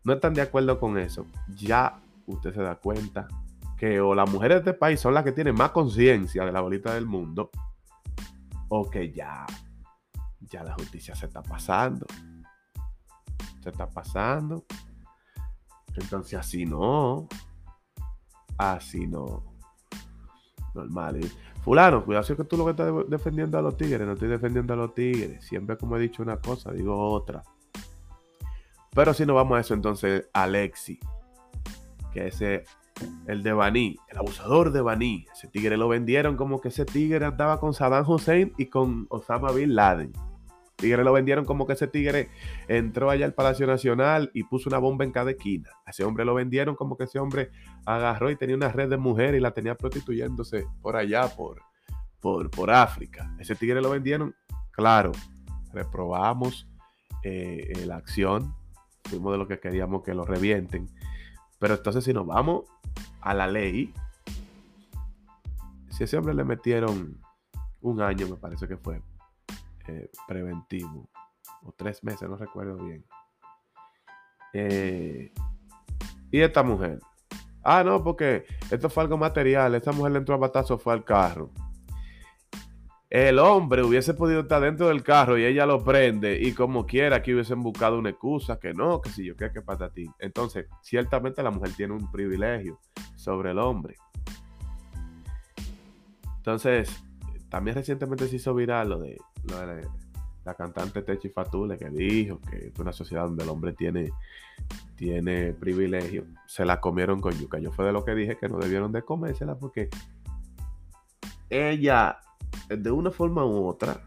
no 0.03 0.13
están 0.13 0.33
de 0.33 0.41
acuerdo 0.41 0.79
con 0.79 0.97
eso, 0.97 1.27
ya 1.55 1.99
usted 2.25 2.53
se 2.53 2.61
da 2.61 2.75
cuenta 2.75 3.27
que 3.77 3.99
o 3.99 4.15
las 4.15 4.29
mujeres 4.29 4.63
de 4.63 4.71
este 4.71 4.73
país 4.73 4.99
son 4.99 5.13
las 5.13 5.23
que 5.23 5.31
tienen 5.31 5.55
más 5.55 5.71
conciencia 5.71 6.45
de 6.45 6.51
la 6.51 6.61
bolita 6.61 6.93
del 6.93 7.05
mundo, 7.05 7.51
o 8.69 8.89
que 8.89 9.11
ya, 9.11 9.45
ya 10.39 10.63
la 10.63 10.73
justicia 10.73 11.15
se 11.15 11.27
está 11.27 11.43
pasando. 11.43 12.05
Se 13.61 13.69
está 13.69 13.87
pasando. 13.87 14.65
Entonces 15.95 16.39
así 16.39 16.65
no. 16.65 17.27
Así 18.57 19.07
no. 19.07 19.43
Normal. 20.73 21.19
Fulano, 21.63 22.03
cuidado 22.05 22.23
si 22.23 22.33
es 22.33 22.37
que 22.37 22.43
tú 22.43 22.57
lo 22.57 22.65
que 22.65 22.71
estás 22.71 22.93
defendiendo 23.09 23.57
a 23.57 23.61
los 23.61 23.77
tigres. 23.77 24.05
No 24.05 24.13
estoy 24.13 24.27
defendiendo 24.27 24.73
a 24.73 24.77
los 24.77 24.93
tigres. 24.93 25.43
Siempre 25.45 25.77
como 25.77 25.97
he 25.97 25.99
dicho 25.99 26.21
una 26.21 26.37
cosa, 26.37 26.71
digo 26.71 27.11
otra. 27.11 27.43
Pero 28.93 29.13
si 29.13 29.25
no 29.25 29.33
vamos 29.33 29.57
a 29.57 29.61
eso, 29.61 29.73
entonces 29.73 30.29
Alexi, 30.33 30.99
que 32.13 32.27
ese 32.27 32.63
el 33.27 33.43
de 33.43 33.53
Baní, 33.53 33.97
el 34.09 34.17
abusador 34.17 34.71
de 34.71 34.81
Baní. 34.81 35.25
Ese 35.33 35.47
tigre 35.47 35.77
lo 35.77 35.87
vendieron 35.87 36.37
como 36.37 36.61
que 36.61 36.69
ese 36.69 36.85
tigre 36.85 37.25
andaba 37.25 37.59
con 37.59 37.73
Saddam 37.73 38.09
Hussein 38.09 38.53
y 38.57 38.67
con 38.67 39.05
Osama 39.09 39.51
Bin 39.51 39.75
Laden. 39.75 40.13
Tigre 40.75 41.03
lo 41.03 41.13
vendieron 41.13 41.45
como 41.45 41.65
que 41.65 41.73
ese 41.73 41.87
tigre 41.87 42.29
entró 42.67 43.09
allá 43.09 43.25
al 43.25 43.33
Palacio 43.33 43.65
Nacional 43.65 44.29
y 44.33 44.43
puso 44.43 44.69
una 44.69 44.77
bomba 44.77 45.05
en 45.05 45.11
cada 45.11 45.31
esquina. 45.31 45.69
A 45.85 45.91
ese 45.91 46.03
hombre 46.03 46.25
lo 46.25 46.33
vendieron 46.33 46.75
como 46.75 46.97
que 46.97 47.05
ese 47.05 47.19
hombre 47.19 47.51
agarró 47.85 48.29
y 48.29 48.35
tenía 48.35 48.55
una 48.55 48.69
red 48.69 48.89
de 48.89 48.97
mujeres 48.97 49.39
y 49.39 49.41
la 49.41 49.51
tenía 49.51 49.75
prostituyéndose 49.75 50.67
por 50.81 50.97
allá, 50.97 51.29
por, 51.29 51.61
por, 52.19 52.49
por 52.51 52.71
África. 52.71 53.33
Ese 53.39 53.55
tigre 53.55 53.81
lo 53.81 53.89
vendieron, 53.89 54.35
claro, 54.71 55.13
reprobamos 55.73 56.67
eh, 57.23 57.83
la 57.85 57.95
acción, 57.95 58.53
fuimos 59.05 59.31
de 59.31 59.37
lo 59.37 59.47
que 59.47 59.59
queríamos 59.59 60.03
que 60.03 60.13
lo 60.13 60.25
revienten. 60.25 60.89
Pero 61.57 61.75
entonces 61.75 62.03
si 62.03 62.13
nos 62.13 62.27
vamos 62.27 62.65
a 63.21 63.33
la 63.33 63.47
ley, 63.47 63.93
si 65.89 66.03
a 66.03 66.05
ese 66.05 66.17
hombre 66.17 66.33
le 66.33 66.43
metieron 66.43 67.17
un 67.81 68.01
año, 68.01 68.27
me 68.27 68.35
parece 68.35 68.67
que 68.67 68.75
fue, 68.75 69.01
eh, 69.87 70.09
preventivo, 70.27 71.09
o 71.63 71.71
tres 71.73 72.03
meses, 72.03 72.29
no 72.29 72.35
recuerdo 72.35 72.77
bien. 72.77 73.05
Eh, 74.53 75.33
y 76.31 76.39
esta 76.41 76.63
mujer, 76.63 76.99
ah, 77.63 77.83
no, 77.83 78.03
porque 78.03 78.45
esto 78.71 78.89
fue 78.89 79.03
algo 79.03 79.17
material, 79.17 79.75
esta 79.75 79.91
mujer 79.91 80.13
le 80.13 80.19
entró 80.19 80.35
a 80.35 80.39
batazo, 80.39 80.77
fue 80.77 80.93
al 80.93 81.03
carro 81.03 81.51
el 83.15 83.39
hombre 83.39 83.81
hubiese 83.81 84.13
podido 84.13 84.41
estar 84.41 84.61
dentro 84.61 84.89
del 84.89 85.01
carro 85.01 85.37
y 85.37 85.45
ella 85.45 85.65
lo 85.65 85.81
prende 85.81 86.37
y 86.41 86.51
como 86.51 86.85
quiera 86.85 87.21
que 87.21 87.33
hubiesen 87.33 87.61
buscado 87.63 87.97
una 87.97 88.09
excusa, 88.09 88.59
que 88.59 88.73
no, 88.73 88.99
que 88.99 89.09
si 89.09 89.23
yo 89.23 89.37
qué, 89.37 89.51
que 89.51 89.61
para 89.61 89.89
ti. 89.89 90.05
Entonces, 90.19 90.67
ciertamente 90.81 91.41
la 91.41 91.49
mujer 91.49 91.71
tiene 91.77 91.93
un 91.93 92.11
privilegio 92.11 92.79
sobre 93.15 93.51
el 93.51 93.59
hombre. 93.59 93.95
Entonces, 96.37 97.03
también 97.47 97.75
recientemente 97.75 98.27
se 98.27 98.35
hizo 98.35 98.53
viral 98.53 98.89
lo 98.89 98.99
de, 98.99 99.17
la 100.45 100.53
cantante 100.53 101.01
Techi 101.01 101.29
Fatule 101.29 101.77
que 101.77 101.89
dijo 101.89 102.39
que 102.41 102.67
es 102.67 102.79
una 102.79 102.93
sociedad 102.93 103.25
donde 103.25 103.43
el 103.43 103.49
hombre 103.49 103.73
tiene, 103.73 104.11
tiene 104.95 105.53
privilegio. 105.53 106.25
Se 106.45 106.65
la 106.65 106.79
comieron 106.79 107.19
con 107.19 107.33
yuca. 107.33 107.57
Yo 107.59 107.71
fue 107.71 107.85
de 107.85 107.91
lo 107.91 108.05
que 108.05 108.13
dije 108.13 108.37
que 108.37 108.47
no 108.47 108.59
debieron 108.59 108.91
de 108.91 109.01
comérsela 109.01 109.55
porque 109.55 109.89
ella 111.49 112.19
de 112.69 112.91
una 112.91 113.11
forma 113.11 113.45
u 113.45 113.65
otra, 113.65 114.01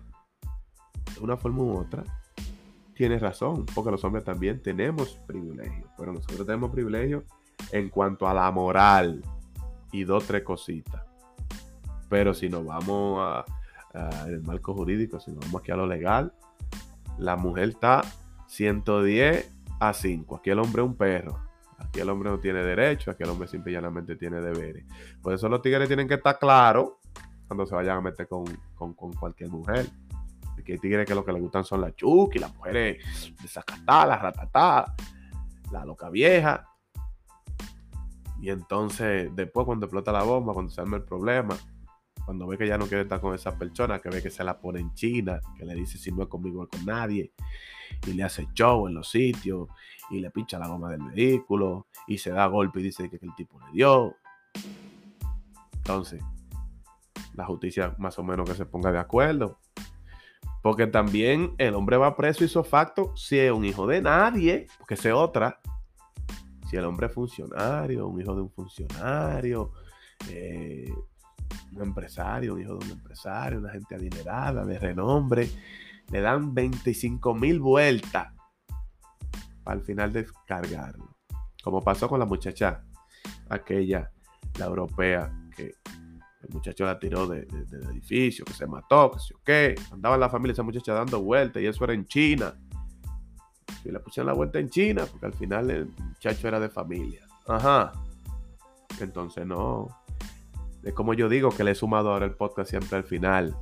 de 1.15 1.21
una 1.21 1.37
forma 1.37 1.63
u 1.63 1.79
otra, 1.79 2.05
tienes 2.95 3.21
razón, 3.21 3.65
porque 3.75 3.91
los 3.91 4.03
hombres 4.05 4.25
también 4.25 4.61
tenemos 4.63 5.21
privilegios, 5.27 5.89
pero 5.97 6.13
nosotros 6.13 6.47
tenemos 6.47 6.71
privilegios 6.71 7.25
en 7.73 7.89
cuanto 7.91 8.27
a 8.27 8.35
la 8.35 8.51
moral 8.51 9.23
y 9.93 10.05
dos, 10.05 10.27
tres 10.27 10.43
cositas. 10.43 11.05
Pero 12.09 12.35
si 12.35 12.49
nos 12.49 12.65
vamos 12.65 13.45
al 13.95 14.43
marco 14.43 14.75
jurídico, 14.75 15.19
si 15.21 15.31
nos 15.33 15.41
vamos 15.41 15.61
aquí 15.63 15.73
a 15.73 15.77
lo 15.77 15.87
legal, 15.87 16.33
la 17.19 17.37
mujer 17.37 17.71
está 17.71 18.03
110 18.47 19.55
a 19.81 19.93
5. 19.93 20.37
Aquí 20.37 20.51
el 20.51 20.59
hombre 20.59 20.83
es 20.83 20.89
un 20.89 20.97
perro. 20.97 21.39
Aquí 21.79 22.01
el 22.01 22.09
hombre 22.09 22.31
no 22.31 22.41
tiene 22.41 22.63
derecho, 22.63 23.11
aquí 23.11 23.23
el 23.23 23.31
hombre 23.31 23.47
simple 23.47 23.71
y 23.71 23.75
llanamente 23.75 24.17
tiene 24.17 24.41
deberes. 24.41 24.85
Por 25.23 25.33
eso 25.33 25.49
los 25.49 25.63
tigres 25.63 25.87
tienen 25.87 26.09
que 26.09 26.15
estar 26.15 26.39
claros 26.39 26.95
cuando 27.47 27.67
se 27.67 27.75
vayan 27.75 27.99
a 27.99 28.01
meter 28.01 28.29
con, 28.29 28.45
cualquier 28.95 29.51
mujer. 29.51 29.87
Que 30.65 30.73
hay 30.73 30.79
tigres 30.79 31.07
que 31.07 31.15
lo 31.15 31.25
que 31.25 31.33
le 31.33 31.41
gustan 31.41 31.65
son 31.65 31.81
las 31.81 31.95
chuki, 31.95 32.39
las 32.39 32.55
mujeres 32.55 33.03
desacatadas, 33.41 34.09
las 34.09 34.21
ratatadas, 34.21 34.93
la 35.71 35.85
loca 35.85 36.11
vieja. 36.11 36.67
Y 38.41 38.51
entonces, 38.51 39.31
después 39.35 39.65
cuando 39.65 39.87
explota 39.87 40.13
la 40.13 40.25
bomba, 40.25 40.53
cuando 40.53 40.71
se 40.71 40.81
arma 40.81 40.97
el 40.97 41.05
problema, 41.05 41.57
cuando 42.29 42.47
ve 42.47 42.59
que 42.59 42.69
ya 42.69 42.77
no 42.77 42.87
quiere 42.87 43.05
estar 43.05 43.23
con 43.23 43.35
esa 43.35 43.57
persona, 43.57 44.01
que 44.01 44.11
ve 44.11 44.21
que 44.23 44.29
se 44.29 44.45
la 44.45 44.61
pone 44.61 44.81
en 44.81 44.93
China, 44.93 45.41
que 45.57 45.65
le 45.65 45.75
dice 45.75 45.97
si 45.97 46.13
no 46.13 46.25
es 46.25 46.29
conmigo 46.29 46.65
es 46.65 46.69
con 46.69 46.85
nadie, 46.85 47.33
y 48.07 48.13
le 48.13 48.23
hace 48.23 48.47
show 48.53 48.87
en 48.87 48.93
los 48.93 49.09
sitios, 49.09 49.71
y 50.11 50.21
le 50.21 50.31
pincha 50.31 50.59
la 50.59 50.69
goma 50.69 50.91
del 50.91 51.01
vehículo, 51.05 51.87
y 52.07 52.19
se 52.19 52.31
da 52.31 52.45
golpe 52.49 52.81
y 52.81 52.83
dice 52.83 53.09
que, 53.09 53.17
el 53.17 53.35
tipo 53.35 53.59
le 53.61 53.73
dio. 53.73 54.15
Entonces, 55.79 56.23
la 57.33 57.47
justicia 57.47 57.95
más 57.97 58.19
o 58.19 58.23
menos 58.23 58.47
que 58.47 58.55
se 58.55 58.67
ponga 58.67 58.93
de 58.93 58.99
acuerdo. 58.99 59.59
Porque 60.63 60.87
también 60.87 61.55
el 61.57 61.75
hombre 61.75 61.97
va 61.97 62.15
preso 62.15 62.45
hizo 62.45 62.63
facto 62.63 63.17
si 63.17 63.39
es 63.39 63.51
un 63.51 63.65
hijo 63.65 63.87
de 63.87 64.03
nadie, 64.03 64.67
porque 64.77 64.97
es 64.97 65.07
otra. 65.07 65.63
Si 66.69 66.77
el 66.77 66.85
hombre 66.85 67.07
es 67.07 67.15
funcionario, 67.15 68.07
un 68.07 68.21
hijo 68.21 68.35
de 68.35 68.43
un 68.43 68.51
funcionario, 68.51 69.73
eh, 70.29 70.93
un 71.79 71.89
empresario, 71.89 72.55
un 72.55 72.61
hijo 72.61 72.77
de 72.77 72.85
un 72.87 72.91
empresario, 72.93 73.59
una 73.59 73.71
gente 73.71 73.95
adinerada, 73.95 74.65
de 74.65 74.79
renombre, 74.79 75.49
le 76.11 76.21
dan 76.21 76.55
25 76.55 77.35
mil 77.35 77.61
vueltas 77.61 78.29
al 79.65 79.83
final 79.83 80.13
descargarlo. 80.13 81.17
Como 81.63 81.83
pasó 81.83 82.09
con 82.09 82.19
la 82.19 82.25
muchacha, 82.25 82.83
aquella, 83.51 84.11
la 84.59 84.65
europea, 84.65 85.31
que 85.55 85.75
el 86.43 86.49
muchacho 86.51 86.85
la 86.85 86.99
tiró 86.99 87.27
del 87.27 87.47
edificio, 87.91 88.45
que 88.45 88.55
se 88.55 88.67
mató, 88.67 89.11
que 89.11 89.19
sé 89.19 89.27
yo 89.31 89.41
qué. 89.45 89.75
Andaba 89.93 90.17
la 90.17 90.31
familia 90.31 90.53
esa 90.53 90.63
muchacha 90.63 90.95
dando 90.95 91.23
vueltas 91.23 91.63
y 91.63 91.67
eso 91.67 91.85
era 91.85 91.93
en 91.93 92.07
China. 92.07 92.55
Y 93.85 93.91
le 93.91 94.01
pusieron 94.01 94.29
la 94.29 94.33
vuelta 94.33 94.59
en 94.59 94.71
China 94.71 95.05
porque 95.11 95.27
al 95.27 95.35
final 95.35 95.71
el 95.71 95.87
muchacho 95.99 96.49
era 96.49 96.59
de 96.59 96.71
familia. 96.71 97.27
Ajá. 97.47 97.93
Entonces 99.01 99.47
no. 99.47 99.89
Es 100.89 100.95
como 100.95 101.13
yo 101.13 101.29
digo 101.29 101.51
que 101.51 101.65
le 101.65 101.73
he 101.73 101.75
sumado 101.75 102.11
ahora 102.11 102.25
el 102.25 102.35
podcast 102.35 102.71
siempre 102.71 102.97
al 102.97 103.05
final. 103.05 103.55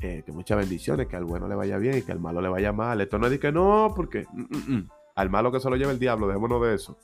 Eh, 0.00 0.22
que 0.24 0.32
muchas 0.32 0.56
bendiciones, 0.56 1.06
que 1.06 1.16
al 1.16 1.24
bueno 1.24 1.46
le 1.46 1.54
vaya 1.54 1.76
bien 1.76 1.98
y 1.98 2.02
que 2.02 2.12
al 2.12 2.18
malo 2.18 2.40
le 2.40 2.48
vaya 2.48 2.72
mal. 2.72 2.98
Esto 3.02 3.18
no 3.18 3.26
es 3.26 3.32
de 3.32 3.38
que 3.38 3.52
no, 3.52 3.92
porque 3.94 4.24
mm, 4.32 4.40
mm, 4.40 4.76
mm. 4.76 4.88
al 5.16 5.28
malo 5.28 5.52
que 5.52 5.60
se 5.60 5.68
lo 5.68 5.76
lleva 5.76 5.92
el 5.92 5.98
diablo, 5.98 6.26
dejémonos 6.26 6.62
de 6.62 6.74
eso. 6.74 6.96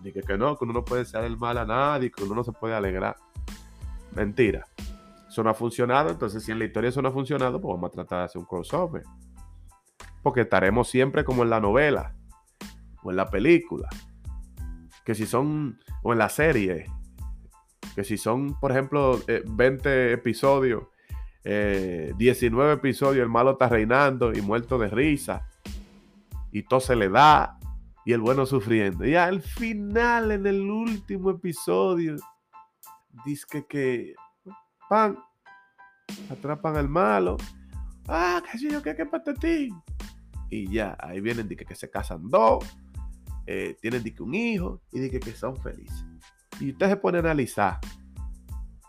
Dije 0.00 0.22
que 0.22 0.36
no, 0.36 0.56
que 0.56 0.64
uno 0.64 0.72
no 0.72 0.84
puede 0.84 1.04
ser 1.04 1.22
el 1.22 1.36
mal 1.38 1.58
a 1.58 1.64
nadie, 1.64 2.10
que 2.10 2.24
uno 2.24 2.34
no 2.34 2.42
se 2.42 2.50
puede 2.50 2.74
alegrar. 2.74 3.14
Mentira. 4.16 4.66
Eso 5.28 5.44
no 5.44 5.50
ha 5.50 5.54
funcionado, 5.54 6.10
entonces 6.10 6.42
si 6.42 6.50
en 6.50 6.58
la 6.58 6.64
historia 6.64 6.88
eso 6.88 7.00
no 7.00 7.10
ha 7.10 7.12
funcionado, 7.12 7.60
pues 7.60 7.72
vamos 7.72 7.90
a 7.90 7.92
tratar 7.92 8.18
de 8.18 8.24
hacer 8.24 8.40
un 8.40 8.46
crossover. 8.46 9.04
Porque 10.24 10.40
estaremos 10.40 10.88
siempre 10.88 11.22
como 11.22 11.44
en 11.44 11.50
la 11.50 11.60
novela 11.60 12.16
o 13.04 13.12
en 13.12 13.16
la 13.16 13.30
película. 13.30 13.88
Que 15.04 15.14
si 15.14 15.24
son, 15.24 15.78
o 16.02 16.12
en 16.12 16.18
la 16.18 16.28
serie, 16.28 16.86
que 17.94 18.04
si 18.04 18.16
son, 18.16 18.58
por 18.58 18.70
ejemplo, 18.70 19.20
20 19.26 19.88
eh, 19.88 20.12
episodios, 20.12 20.84
19 21.44 22.70
eh, 22.70 22.74
episodios, 22.74 23.22
el 23.22 23.28
malo 23.28 23.52
está 23.52 23.68
reinando 23.68 24.32
y 24.32 24.40
muerto 24.40 24.78
de 24.78 24.88
risa. 24.88 25.46
Y 26.52 26.62
todo 26.62 26.80
se 26.80 26.96
le 26.96 27.08
da. 27.08 27.58
Y 28.04 28.12
el 28.12 28.20
bueno 28.20 28.46
sufriendo. 28.46 29.04
Y 29.04 29.14
al 29.14 29.40
final, 29.40 30.32
en 30.32 30.46
el 30.46 30.60
último 30.62 31.30
episodio, 31.30 32.16
dice 33.24 33.66
que 33.68 34.14
pan, 34.88 35.18
atrapan 36.30 36.76
al 36.76 36.88
malo. 36.88 37.36
Ah, 38.08 38.42
qué 38.50 38.58
sé 38.58 38.70
yo, 38.70 38.82
qué, 38.82 38.94
qué 38.96 39.06
patatín. 39.06 39.80
Y 40.50 40.68
ya, 40.72 40.96
ahí 40.98 41.20
vienen 41.20 41.46
de 41.46 41.56
que, 41.56 41.74
se 41.74 41.88
casan 41.88 42.28
dos, 42.28 42.64
eh, 43.46 43.76
tienen 43.80 44.02
que 44.02 44.22
un 44.22 44.34
hijo 44.34 44.80
y 44.90 45.08
que, 45.08 45.20
que 45.20 45.32
son 45.32 45.56
felices. 45.56 46.04
Y 46.60 46.72
usted 46.72 46.88
se 46.88 46.96
pone 46.96 47.18
a 47.18 47.20
analizar. 47.20 47.78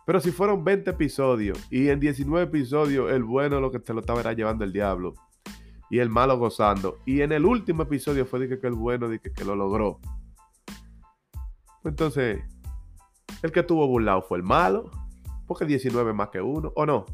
Pero 0.06 0.20
si 0.20 0.32
fueron 0.32 0.64
20 0.64 0.92
episodios 0.92 1.58
y 1.70 1.90
en 1.90 2.00
19 2.00 2.46
episodios 2.46 3.12
el 3.12 3.24
bueno 3.24 3.60
lo 3.62 3.72
que 3.72 3.80
te 3.80 3.94
lo 3.94 4.02
estaba 4.02 4.34
llevando 4.34 4.64
el 4.64 4.74
diablo 4.74 5.14
y 5.90 6.00
el 6.00 6.10
malo 6.10 6.38
gozando. 6.38 7.00
Y 7.06 7.22
en 7.22 7.32
el 7.32 7.46
último 7.46 7.84
episodio 7.84 8.26
fue 8.26 8.40
de 8.40 8.60
que, 8.60 8.68
el 8.68 8.74
bueno 8.74 9.08
de 9.10 9.20
que, 9.20 9.32
que 9.32 9.46
lo 9.46 9.56
logró. 9.56 10.00
Pues 11.82 11.94
entonces, 11.94 12.44
el 13.42 13.52
que 13.52 13.64
tuvo 13.64 13.88
burlado 13.88 14.22
fue 14.22 14.38
el 14.38 14.44
malo, 14.44 14.90
porque 15.48 15.66
19 15.66 16.14
más 16.14 16.30
que 16.30 16.42
uno, 16.42 16.72
¿o 16.76 16.86
no? 16.86 17.06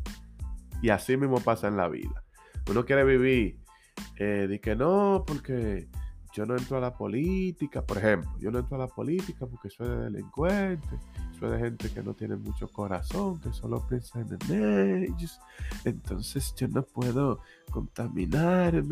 Y 0.82 0.90
así 0.90 1.18
mismo 1.18 1.40
pasa 1.40 1.68
en 1.68 1.78
la 1.78 1.90
vida. 1.90 2.24
Uno 2.70 2.86
quiere 2.86 3.04
vivir 3.04 3.60
eh, 4.18 4.48
de 4.48 4.60
que 4.62 4.76
no, 4.76 5.24
porque 5.26 5.90
yo 6.38 6.46
no 6.46 6.56
entro 6.56 6.78
a 6.78 6.80
la 6.80 6.94
política, 6.94 7.82
por 7.82 7.98
ejemplo, 7.98 8.30
yo 8.38 8.52
no 8.52 8.60
entro 8.60 8.76
a 8.76 8.80
la 8.82 8.88
política 8.88 9.48
porque 9.48 9.72
soy 9.72 9.88
de 9.88 9.98
delincuente, 10.04 10.88
soy 11.40 11.50
de 11.50 11.58
gente 11.58 11.90
que 11.90 12.04
no 12.04 12.14
tiene 12.14 12.36
mucho 12.36 12.68
corazón, 12.68 13.42
que 13.42 13.52
solo 13.52 13.84
piensa 13.88 14.20
en 14.20 15.08
ellos, 15.10 15.40
entonces 15.84 16.54
yo 16.56 16.68
no 16.68 16.84
puedo 16.84 17.40
contaminar, 17.72 18.84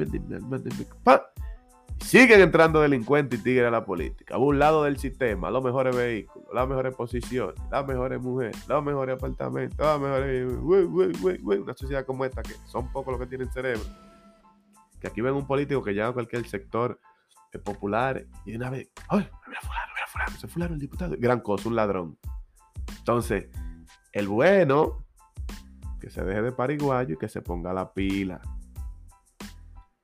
Siguen 1.99 2.41
entrando 2.41 2.81
delincuentes 2.81 3.39
y 3.39 3.43
tigres 3.43 3.67
a 3.67 3.71
la 3.71 3.85
política, 3.85 4.35
a 4.35 4.37
un 4.39 4.57
lado 4.57 4.83
del 4.83 4.97
sistema, 4.97 5.51
los 5.51 5.63
mejores 5.63 5.95
vehículos, 5.95 6.47
las 6.51 6.67
mejores 6.67 6.95
posiciones, 6.95 7.55
las 7.69 7.85
mejores 7.85 8.19
mujeres, 8.19 8.67
los 8.67 8.83
mejores 8.83 9.17
apartamentos, 9.17 9.85
las 9.85 9.99
mejores... 9.99 10.51
Una 11.43 11.73
sociedad 11.75 12.05
como 12.07 12.25
esta, 12.25 12.41
que 12.41 12.55
son 12.65 12.91
pocos 12.91 13.13
los 13.13 13.21
que 13.21 13.27
tienen 13.27 13.51
cerebro, 13.51 13.83
que 14.99 15.07
aquí 15.07 15.21
ven 15.21 15.35
un 15.35 15.45
político 15.45 15.83
que 15.83 15.93
llega 15.93 16.07
a 16.07 16.13
cualquier 16.13 16.47
sector 16.47 16.99
popular 17.59 18.25
y 18.45 18.51
de 18.51 18.57
una 18.57 18.69
vez, 18.69 18.89
¡ay! 19.09 19.27
Mira 19.47 19.61
fulano, 19.61 19.93
mira 19.93 20.07
fulano, 20.07 20.35
ese 20.35 20.47
fulano 20.47 20.73
el 20.73 20.79
diputado, 20.79 21.15
gran 21.17 21.39
cosa, 21.39 21.69
un 21.69 21.75
ladrón. 21.75 22.17
Entonces, 22.97 23.49
el 24.11 24.27
bueno, 24.27 25.05
que 25.99 26.09
se 26.09 26.23
deje 26.23 26.41
de 26.41 26.51
pariguayo 26.51 27.15
y 27.15 27.17
que 27.17 27.29
se 27.29 27.41
ponga 27.41 27.73
la 27.73 27.93
pila 27.93 28.41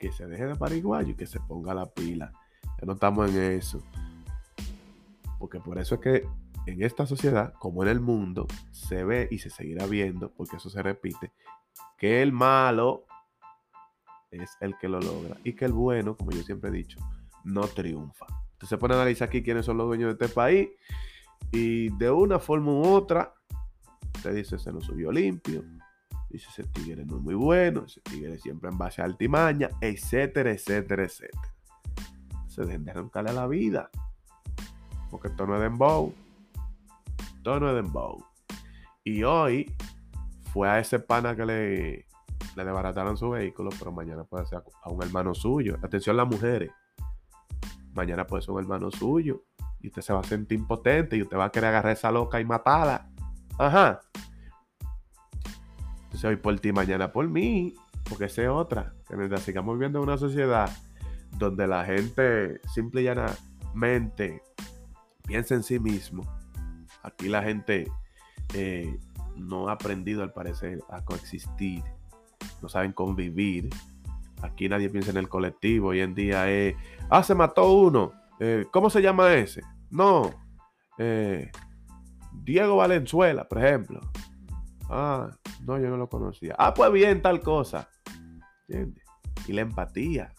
que 0.02 0.12
se 0.12 0.26
deje 0.26 0.48
de 0.48 0.56
pariguayo 0.56 1.12
y 1.12 1.16
que 1.16 1.28
se 1.28 1.40
ponga 1.40 1.76
la 1.76 1.86
pila. 1.86 2.34
Ya 2.64 2.88
no 2.88 2.94
estamos 2.94 3.30
en 3.30 3.40
eso. 3.40 3.84
Porque 5.38 5.60
por 5.60 5.78
eso 5.78 5.96
es 5.96 6.02
que 6.02 6.28
en 6.66 6.82
esta 6.82 7.06
sociedad, 7.06 7.54
como 7.60 7.84
en 7.84 7.90
el 7.90 8.00
mundo, 8.00 8.48
se 8.72 9.04
ve 9.04 9.28
y 9.30 9.38
se 9.38 9.52
seguirá 9.52 9.86
viendo, 9.86 10.32
porque 10.32 10.58
eso 10.58 10.72
se 10.72 10.82
repite, 10.82 11.32
que 12.00 12.24
el 12.24 12.32
malo 12.32 13.06
es 14.32 14.58
el 14.60 14.76
que 14.80 14.90
lo 14.90 15.00
logra 15.00 15.38
y 15.44 15.54
que 15.54 15.66
el 15.66 15.74
bueno, 15.74 16.18
como 16.18 16.32
yo 16.32 16.42
siempre 16.42 16.72
he 16.72 16.74
dicho, 16.74 16.98
no 17.44 17.62
triunfa. 17.68 18.26
Entonces 18.54 18.70
se 18.70 18.78
pone 18.78 18.94
a 18.94 18.98
analizar 18.98 19.28
aquí 19.28 19.42
quiénes 19.42 19.66
son 19.66 19.78
los 19.78 19.88
dueños 19.88 20.18
de 20.18 20.26
este 20.26 20.34
país 20.34 20.70
y 21.52 21.90
de 21.98 22.12
una 22.12 22.40
forma 22.40 22.72
u 22.72 22.86
otra, 22.86 23.34
se 24.22 24.34
dice 24.34 24.60
se 24.60 24.72
nos 24.72 24.86
subió 24.86 25.12
limpio, 25.12 25.64
Dice, 26.32 26.48
ese 26.50 26.64
tigre 26.64 27.06
no 27.06 27.18
es 27.18 27.22
muy 27.22 27.36
bueno, 27.36 27.84
ese 27.86 28.00
tigre 28.02 28.38
siempre 28.38 28.70
en 28.70 28.78
base 28.78 29.02
a 29.02 29.06
altimaña, 29.06 29.70
etcétera, 29.82 30.52
etcétera, 30.52 31.04
etcétera. 31.04 31.54
Se 32.48 32.64
dejen 32.64 32.86
de 32.86 32.92
arrancarle 32.92 33.32
a 33.32 33.34
la 33.34 33.48
vida. 33.48 33.90
Porque 35.10 35.28
esto 35.28 35.46
no 35.46 35.56
es 35.56 35.62
dembow. 35.62 36.14
Esto 37.36 37.60
no 37.60 37.70
es 37.70 37.76
dembow. 37.76 38.24
Y 39.04 39.24
hoy 39.24 39.76
fue 40.54 40.70
a 40.70 40.80
ese 40.80 41.00
pana 41.00 41.36
que 41.36 41.46
le, 41.46 42.06
le 42.56 42.64
desbarataron 42.64 43.18
su 43.18 43.30
vehículo, 43.32 43.70
pero 43.78 43.92
mañana 43.92 44.24
puede 44.24 44.46
ser 44.46 44.64
a 44.84 44.90
un 44.90 45.04
hermano 45.04 45.34
suyo. 45.34 45.78
Atención 45.84 46.16
las 46.16 46.28
mujeres. 46.28 46.72
Mañana 47.94 48.26
puede 48.26 48.44
ser 48.44 48.52
un 48.52 48.62
hermano 48.62 48.92
suyo. 48.92 49.44
Y 49.80 49.88
usted 49.88 50.02
se 50.02 50.14
va 50.14 50.20
a 50.20 50.24
sentir 50.24 50.60
impotente 50.60 51.18
y 51.18 51.24
usted 51.24 51.38
va 51.38 51.46
a 51.46 51.52
querer 51.52 51.70
agarrar 51.70 51.90
a 51.90 51.94
esa 51.94 52.12
loca 52.12 52.40
y 52.40 52.46
matarla. 52.46 53.10
Ajá. 53.58 54.02
Entonces 56.04 56.24
hoy 56.26 56.36
por 56.36 56.60
ti, 56.60 56.72
mañana 56.72 57.12
por 57.12 57.28
mí, 57.28 57.74
porque 58.08 58.26
esa 58.26 58.44
es 58.44 58.50
otra. 58.50 58.94
Que 59.08 59.16
mientras 59.16 59.42
sigamos 59.42 59.76
viviendo 59.76 60.02
una 60.02 60.18
sociedad 60.18 60.70
donde 61.38 61.68
la 61.68 61.86
gente 61.86 62.60
simple 62.74 63.02
y 63.02 63.06
llanamente 63.06 64.42
piensa 65.26 65.56
en 65.56 65.64
sí 65.64 65.80
mismo, 65.80 66.24
aquí 67.04 67.30
la 67.30 67.42
gente 67.42 67.90
eh, 68.54 69.00
no 69.36 69.70
ha 69.70 69.74
aprendido 69.74 70.24
al 70.24 70.34
parecer 70.34 70.80
a 70.90 71.04
coexistir, 71.04 71.84
no 72.62 72.70
saben 72.70 72.92
convivir. 72.92 73.70
Aquí 74.42 74.68
nadie 74.68 74.90
piensa 74.90 75.12
en 75.12 75.18
el 75.18 75.30
colectivo. 75.30 75.90
Hoy 75.90 76.02
en 76.02 76.16
día 76.16 76.50
es, 76.52 76.76
ah, 77.12 77.24
se 77.24 77.36
mató 77.36 77.72
uno. 77.72 78.14
Eh, 78.40 78.66
¿Cómo 78.72 78.90
se 78.90 79.02
llama 79.02 79.34
ese? 79.34 79.62
No. 79.92 80.32
Eh, 80.98 81.52
Diego 82.34 82.78
Valenzuela, 82.78 83.48
por 83.48 83.64
ejemplo. 83.64 84.00
Ah, 84.90 85.30
no, 85.66 85.78
yo 85.78 85.90
no 85.90 85.98
lo 85.98 86.10
conocía. 86.10 86.56
Ah, 86.58 86.74
pues 86.74 86.92
bien, 86.92 87.22
tal 87.22 87.42
cosa. 87.42 87.90
¿Entiendes? 88.68 89.04
Y 89.48 89.54
la 89.54 89.62
empatía. 89.62 90.34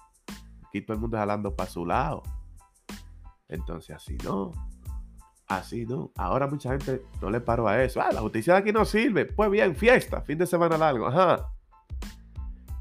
Aquí 0.67 0.83
todo 0.83 0.95
el 0.95 1.01
mundo 1.01 1.19
jalando 1.19 1.55
para 1.55 1.71
su 1.71 1.87
lado. 1.87 2.23
Entonces, 3.49 3.95
así 3.95 4.17
no. 4.25 4.51
Así 5.47 5.85
no. 5.85 6.11
Ahora 6.17 6.47
mucha 6.47 6.71
gente 6.71 7.03
no 7.21 7.31
le 7.31 7.41
paró 7.41 7.69
a 7.69 7.83
eso. 7.83 8.01
Ah, 8.01 8.11
la 8.13 8.21
justicia 8.21 8.55
de 8.55 8.61
aquí 8.61 8.73
no 8.73 8.85
sirve. 8.85 9.27
Pues 9.27 9.51
bien, 9.51 9.77
fiesta, 9.77 10.23
fin 10.23 10.39
de 10.39 10.47
semana 10.47 10.79
largo. 10.79 11.07
Ajá. 11.07 11.53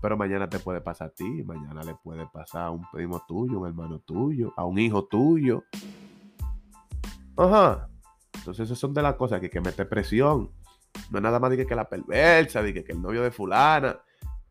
Pero 0.02 0.18
mañana 0.18 0.50
te 0.50 0.60
puede 0.60 0.82
pasar 0.82 1.10
a 1.10 1.12
ti, 1.12 1.44
mañana 1.44 1.84
le 1.84 1.96
puede 1.96 2.26
pasar 2.34 2.64
a 2.64 2.72
un 2.72 2.84
primo 2.92 3.24
tuyo, 3.28 3.60
un 3.60 3.68
hermano 3.68 4.00
tuyo, 4.00 4.52
a 4.58 4.66
un 4.66 4.80
hijo 4.80 5.06
tuyo. 5.06 5.64
Ajá. 7.38 7.88
Entonces, 8.34 8.66
esas 8.66 8.80
son 8.80 8.94
de 8.94 9.04
las 9.04 9.16
cosas 9.16 9.40
que 9.40 9.46
hay 9.46 9.52
que 9.52 9.62
meter 9.62 9.88
presión. 9.88 10.50
No 11.12 11.22
nada 11.22 11.40
más 11.40 11.52
de 11.52 11.66
que, 11.66 11.76
la 11.76 11.88
perversa, 11.88 12.62
de 12.64 12.74
que, 12.74 12.92
el 12.92 13.02
novio 13.02 13.22
de 13.22 13.32
fulana. 13.32 14.00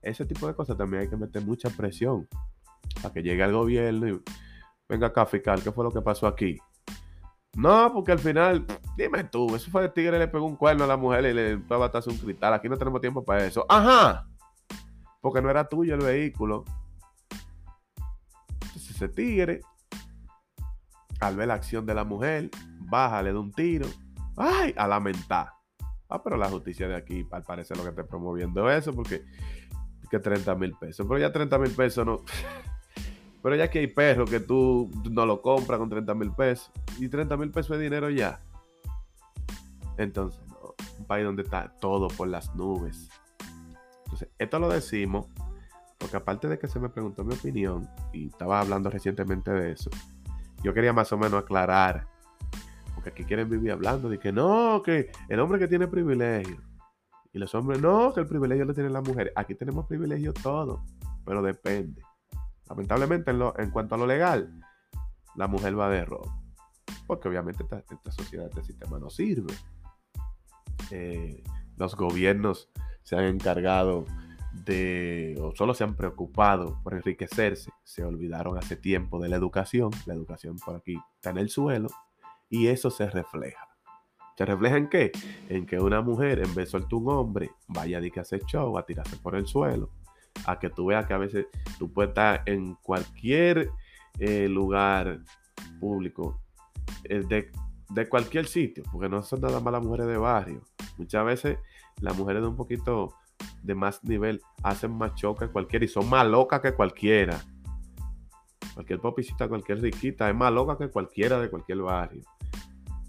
Ese 0.01 0.25
tipo 0.25 0.47
de 0.47 0.55
cosas 0.55 0.77
también 0.77 1.03
hay 1.03 1.09
que 1.09 1.17
meter 1.17 1.45
mucha 1.45 1.69
presión 1.69 2.29
para 3.03 3.13
que 3.13 3.23
llegue 3.23 3.43
al 3.43 3.53
gobierno 3.53 4.09
y 4.09 4.23
venga 4.89 5.09
acá, 5.09 5.27
fiscal, 5.27 5.63
¿qué 5.63 5.73
fue 5.73 5.85
lo 5.85 5.91
que 5.91 6.01
pasó 6.01 6.27
aquí? 6.27 6.59
No, 7.57 7.93
porque 7.93 8.13
al 8.13 8.19
final, 8.19 8.65
dime 8.97 9.25
tú, 9.25 9.55
eso 9.55 9.71
fue 9.71 9.83
de 9.83 9.89
tigre, 9.89 10.19
le 10.19 10.29
pegó 10.29 10.47
un 10.47 10.57
cuerno 10.57 10.85
a 10.85 10.87
la 10.87 10.97
mujer 10.97 11.25
y 11.27 11.35
le 11.35 11.59
fue 11.59 11.77
a 11.77 11.91
un 12.07 12.19
cristal. 12.19 12.55
Aquí 12.55 12.69
no 12.69 12.77
tenemos 12.77 13.01
tiempo 13.01 13.25
para 13.25 13.45
eso. 13.45 13.67
Ajá, 13.69 14.30
porque 15.21 15.43
no 15.43 15.51
era 15.51 15.69
tuyo 15.69 15.95
el 15.95 16.03
vehículo. 16.03 16.65
Entonces 18.63 18.91
ese 18.91 19.09
tigre, 19.09 19.61
al 21.21 21.37
ver 21.37 21.49
la 21.49 21.55
acción 21.55 21.87
de 21.87 21.95
la 21.95 22.05
mujer, 22.05 22.51
bájale 22.81 23.33
de 23.33 23.39
un 23.39 23.53
tiro. 23.53 23.87
¡Ay! 24.37 24.75
A 24.77 24.87
lamentar. 24.87 25.53
Ah, 26.09 26.23
pero 26.23 26.37
la 26.37 26.49
justicia 26.49 26.89
de 26.89 26.97
aquí, 26.97 27.27
al 27.31 27.43
parecer, 27.43 27.77
lo 27.77 27.85
que 27.85 27.91
está 27.91 28.05
promoviendo 28.05 28.69
eso, 28.71 28.93
porque 28.93 29.25
que 30.11 30.19
30 30.19 30.55
mil 30.57 30.75
pesos. 30.75 31.07
Pero 31.07 31.19
ya 31.19 31.33
30 31.33 31.59
mil 31.59 31.71
pesos 31.71 32.05
no. 32.05 32.23
pero 33.43 33.57
ya 33.57 33.71
que 33.71 33.79
hay 33.79 33.87
perros 33.87 34.29
que 34.29 34.41
tú 34.41 34.91
no 35.11 35.25
lo 35.25 35.41
compras 35.41 35.79
con 35.79 35.89
30 35.89 36.15
mil 36.15 36.33
pesos. 36.33 36.71
Y 36.99 37.09
30 37.09 37.37
mil 37.37 37.51
pesos 37.51 37.79
de 37.79 37.85
dinero 37.85 38.11
ya. 38.11 38.43
Entonces, 39.97 40.41
no, 40.49 40.75
un 40.99 41.07
país 41.07 41.25
donde 41.25 41.43
está 41.43 41.73
todo 41.81 42.09
por 42.09 42.29
las 42.29 42.55
nubes. 42.55 43.09
Entonces, 44.13 44.29
esto 44.39 44.59
lo 44.59 44.69
decimos 44.69 45.27
porque 45.99 46.17
aparte 46.17 46.49
de 46.49 46.59
que 46.59 46.67
se 46.67 46.81
me 46.81 46.89
preguntó 46.89 47.25
mi 47.25 47.35
opinión 47.35 47.89
y 48.13 48.29
estaba 48.29 48.61
hablando 48.61 48.91
recientemente 48.91 49.51
de 49.51 49.73
eso, 49.73 49.91
yo 50.63 50.73
quería 50.75 50.93
más 50.93 51.13
o 51.13 51.19
menos 51.19 51.43
aclarar 51.43 52.07
porque 53.01 53.11
aquí 53.11 53.25
quieren 53.25 53.49
vivir 53.49 53.73
hablando 53.73 54.11
de 54.11 54.19
que 54.19 54.31
no, 54.31 54.83
que 54.85 55.11
el 55.31 55.41
hombre 55.41 55.59
que 55.59 55.69
tiene 55.69 55.89
privilegio. 55.89 56.61
Y 57.33 57.39
los 57.39 57.55
hombres, 57.55 57.81
no, 57.81 58.13
que 58.13 58.21
el 58.21 58.27
privilegio 58.27 58.67
lo 58.67 58.75
tienen 58.75 58.93
las 58.93 59.07
mujeres. 59.09 59.33
Aquí 59.37 59.55
tenemos 59.55 59.87
privilegio 59.87 60.35
todo, 60.35 60.85
pero 61.25 61.41
depende. 61.41 62.03
Lamentablemente, 62.69 63.31
en, 63.31 63.71
cuanto 63.71 63.95
a 63.95 63.99
lo 63.99 64.07
legal, 64.07 64.53
la 65.35 65.47
mujer 65.47 65.79
va 65.79 65.89
de 65.89 66.05
robo. 66.05 66.31
Porque 67.07 67.29
obviamente 67.29 67.63
esta, 67.63 68.13
sociedad, 68.13 68.49
este 68.49 68.65
sistema 68.65 68.99
no 68.99 69.09
sirve. 69.09 69.55
Eh, 70.91 71.43
los 71.79 71.97
gobiernos 71.97 72.69
se 73.03 73.17
han 73.17 73.25
encargado 73.25 74.05
de, 74.53 75.37
o 75.41 75.55
solo 75.55 75.75
se 75.75 75.85
han 75.85 75.97
preocupado 75.97 76.81
por 76.83 76.95
enriquecerse. 76.95 77.71
Se 77.85 78.05
olvidaron 78.05 78.59
hace 78.59 78.77
tiempo 78.77 79.21
de 79.21 79.29
la 79.29 79.37
educación. 79.37 79.91
La 80.07 80.15
educación 80.15 80.57
por 80.57 80.77
aquí 80.77 80.97
está 81.17 81.31
en 81.31 81.39
el 81.39 81.49
suelo 81.49 81.89
y 82.49 82.69
eso 82.69 82.91
se 82.91 83.09
refleja. 83.09 83.69
¿Se 84.37 84.45
refleja 84.45 84.77
en 84.77 84.89
qué? 84.89 85.13
En 85.49 85.67
que 85.67 85.79
una 85.79 86.01
mujer, 86.01 86.39
en 86.39 86.55
vez 86.55 86.67
de 86.67 86.67
soltar 86.67 86.95
un 86.95 87.11
hombre, 87.11 87.51
vaya 87.69 87.99
a 87.99 88.01
que 88.01 88.21
hace 88.21 88.41
show, 88.41 88.77
a 88.79 88.87
tirarse 88.87 89.17
por 89.17 89.37
el 89.37 89.47
suelo. 89.47 89.91
A 90.47 90.59
que 90.59 90.71
tú 90.71 90.87
veas 90.87 91.07
que 91.07 91.13
a 91.13 91.19
veces 91.19 91.47
tú 91.79 91.93
puedes 91.93 92.11
estar 92.11 92.43
en 92.47 92.75
cualquier 92.77 93.71
eh, 94.19 94.49
lugar 94.49 95.21
público, 95.79 96.41
eh, 97.05 97.23
de, 97.29 97.51
de, 97.91 98.09
cualquier 98.09 98.47
sitio, 98.47 98.83
porque 98.91 99.09
no 99.09 99.23
son 99.23 99.43
nada 99.43 99.61
más 99.61 99.73
las 99.73 99.83
mujeres 99.83 100.07
de 100.07 100.17
barrio. 100.17 100.63
Muchas 100.97 101.25
veces 101.25 101.59
las 102.01 102.17
mujeres 102.17 102.43
de 102.43 102.49
un 102.49 102.57
poquito 102.57 103.15
de 103.63 103.75
más 103.75 104.03
nivel 104.05 104.41
hacen 104.63 104.97
más 104.97 105.15
choque 105.15 105.47
que 105.47 105.53
cualquiera 105.53 105.85
y 105.85 105.89
son 105.89 106.09
más 106.09 106.27
locas 106.27 106.61
que 106.61 106.73
cualquiera. 106.73 107.41
Cualquier 108.75 109.01
popicita, 109.01 109.49
cualquier 109.49 109.81
riquita 109.81 110.29
es 110.29 110.35
más 110.35 110.53
loca 110.53 110.79
que 110.79 110.91
cualquiera 110.91 111.41
de 111.41 111.51
cualquier 111.51 111.79
barrio. 111.79 112.23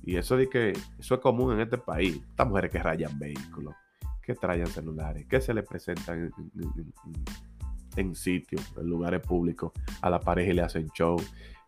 Y 0.03 0.15
eso 0.15 0.35
de 0.35 0.49
que 0.49 0.73
eso 0.99 1.15
es 1.15 1.21
común 1.21 1.53
en 1.53 1.61
este 1.61 1.77
país. 1.77 2.19
Estas 2.29 2.47
mujeres 2.47 2.71
que 2.71 2.79
rayan 2.79 3.17
vehículos, 3.19 3.75
que 4.21 4.33
traen 4.33 4.67
celulares, 4.67 5.25
que 5.27 5.39
se 5.39 5.53
le 5.53 5.63
presentan 5.63 6.31
en, 7.95 8.15
sitios, 8.15 8.73
en 8.77 8.87
lugares 8.87 9.21
públicos 9.21 9.71
a 10.01 10.09
la 10.09 10.19
pareja 10.19 10.51
y 10.51 10.55
le 10.55 10.63
hacen 10.63 10.89
show. 10.89 11.17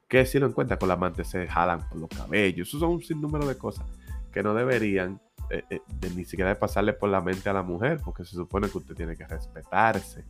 Que 0.07 0.25
si 0.25 0.39
lo 0.39 0.47
encuentran 0.47 0.79
con 0.79 0.89
la 0.89 0.95
amante 0.95 1.23
se 1.23 1.47
jalan 1.47 1.87
por 1.87 1.99
los 1.99 2.09
cabellos. 2.09 2.67
Eso 2.67 2.79
son 2.79 2.91
un 2.91 3.01
sinnúmero 3.01 3.45
de 3.45 3.57
cosas 3.57 3.85
que 4.31 4.41
no 4.41 4.53
deberían 4.53 5.21
eh, 5.53 5.63
eh, 5.69 5.81
ni 6.15 6.25
siquiera 6.25 6.57
pasarle 6.57 6.93
por 6.93 7.09
la 7.09 7.21
mente 7.21 7.47
a 7.47 7.53
la 7.53 7.61
mujer, 7.61 8.01
porque 8.03 8.25
se 8.25 8.35
supone 8.35 8.69
que 8.69 8.77
usted 8.79 8.95
tiene 8.95 9.15
que 9.15 9.27
respetarse. 9.27 10.25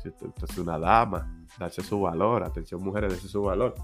Si 0.00 0.08
usted, 0.08 0.28
es 0.48 0.58
una 0.58 0.78
dama, 0.78 1.44
darse 1.58 1.82
su 1.82 2.00
valor. 2.00 2.44
Atención, 2.44 2.82
mujeres, 2.82 3.12
darse 3.12 3.28
su 3.28 3.42
valor. 3.42 3.74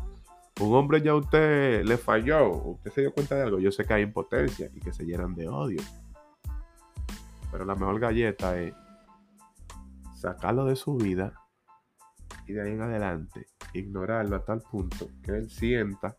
un 0.60 0.72
hombre 0.74 1.02
ya 1.02 1.14
usted 1.14 1.84
le 1.84 1.98
falló, 1.98 2.48
usted 2.48 2.92
se 2.92 3.00
dio 3.00 3.12
cuenta 3.12 3.34
de 3.34 3.42
algo, 3.42 3.58
yo 3.58 3.72
sé 3.72 3.84
que 3.84 3.94
hay 3.94 4.02
impotencia 4.02 4.70
y 4.72 4.78
que 4.78 4.92
se 4.92 5.04
llenan 5.04 5.34
de 5.34 5.48
odio. 5.48 5.82
Pero 7.50 7.64
la 7.64 7.74
mejor 7.74 7.98
galleta 7.98 8.56
es 8.60 8.72
sacarlo 10.14 10.64
de 10.64 10.76
su 10.76 10.94
vida 10.94 11.34
y 12.46 12.52
de 12.52 12.62
ahí 12.62 12.72
en 12.72 12.82
adelante 12.82 13.46
ignorarlo 13.72 14.36
a 14.36 14.44
tal 14.44 14.60
punto 14.60 15.08
que 15.22 15.32
él 15.32 15.50
sienta 15.50 16.16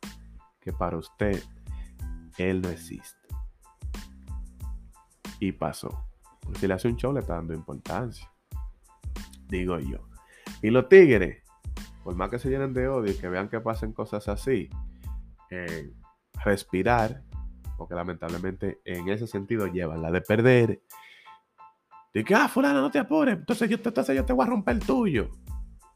que 0.59 0.73
para 0.73 0.97
usted 0.97 1.41
él 2.37 2.61
no 2.61 2.69
existe. 2.69 3.24
Y 5.39 5.51
pasó. 5.51 6.07
Porque 6.41 6.67
le 6.67 6.73
hace 6.75 6.87
un 6.87 6.95
show 6.95 7.13
le 7.13 7.21
está 7.21 7.35
dando 7.35 7.53
importancia. 7.53 8.31
Digo 9.47 9.79
yo. 9.79 9.97
Y 10.61 10.69
los 10.69 10.87
tigres, 10.89 11.43
por 12.03 12.15
más 12.15 12.29
que 12.29 12.39
se 12.39 12.49
llenen 12.49 12.73
de 12.73 12.87
odio 12.87 13.11
y 13.11 13.17
que 13.17 13.27
vean 13.29 13.49
que 13.49 13.59
pasen 13.59 13.93
cosas 13.93 14.27
así, 14.27 14.69
eh, 15.49 15.91
respirar, 16.43 17.23
porque 17.77 17.95
lamentablemente 17.95 18.81
en 18.85 19.09
ese 19.09 19.27
sentido 19.27 19.67
llevan 19.67 20.01
la 20.01 20.11
de 20.11 20.21
perder. 20.21 20.81
De 22.13 22.23
que, 22.23 22.33
ah, 22.33 22.47
fulano, 22.47 22.81
no 22.81 22.91
te 22.91 22.99
apures, 22.99 23.37
entonces 23.37 23.69
yo, 23.69 23.77
entonces 23.83 24.15
yo 24.15 24.23
te 24.23 24.33
voy 24.33 24.45
a 24.45 24.49
romper 24.49 24.75
el 24.75 24.85
tuyo. 24.85 25.29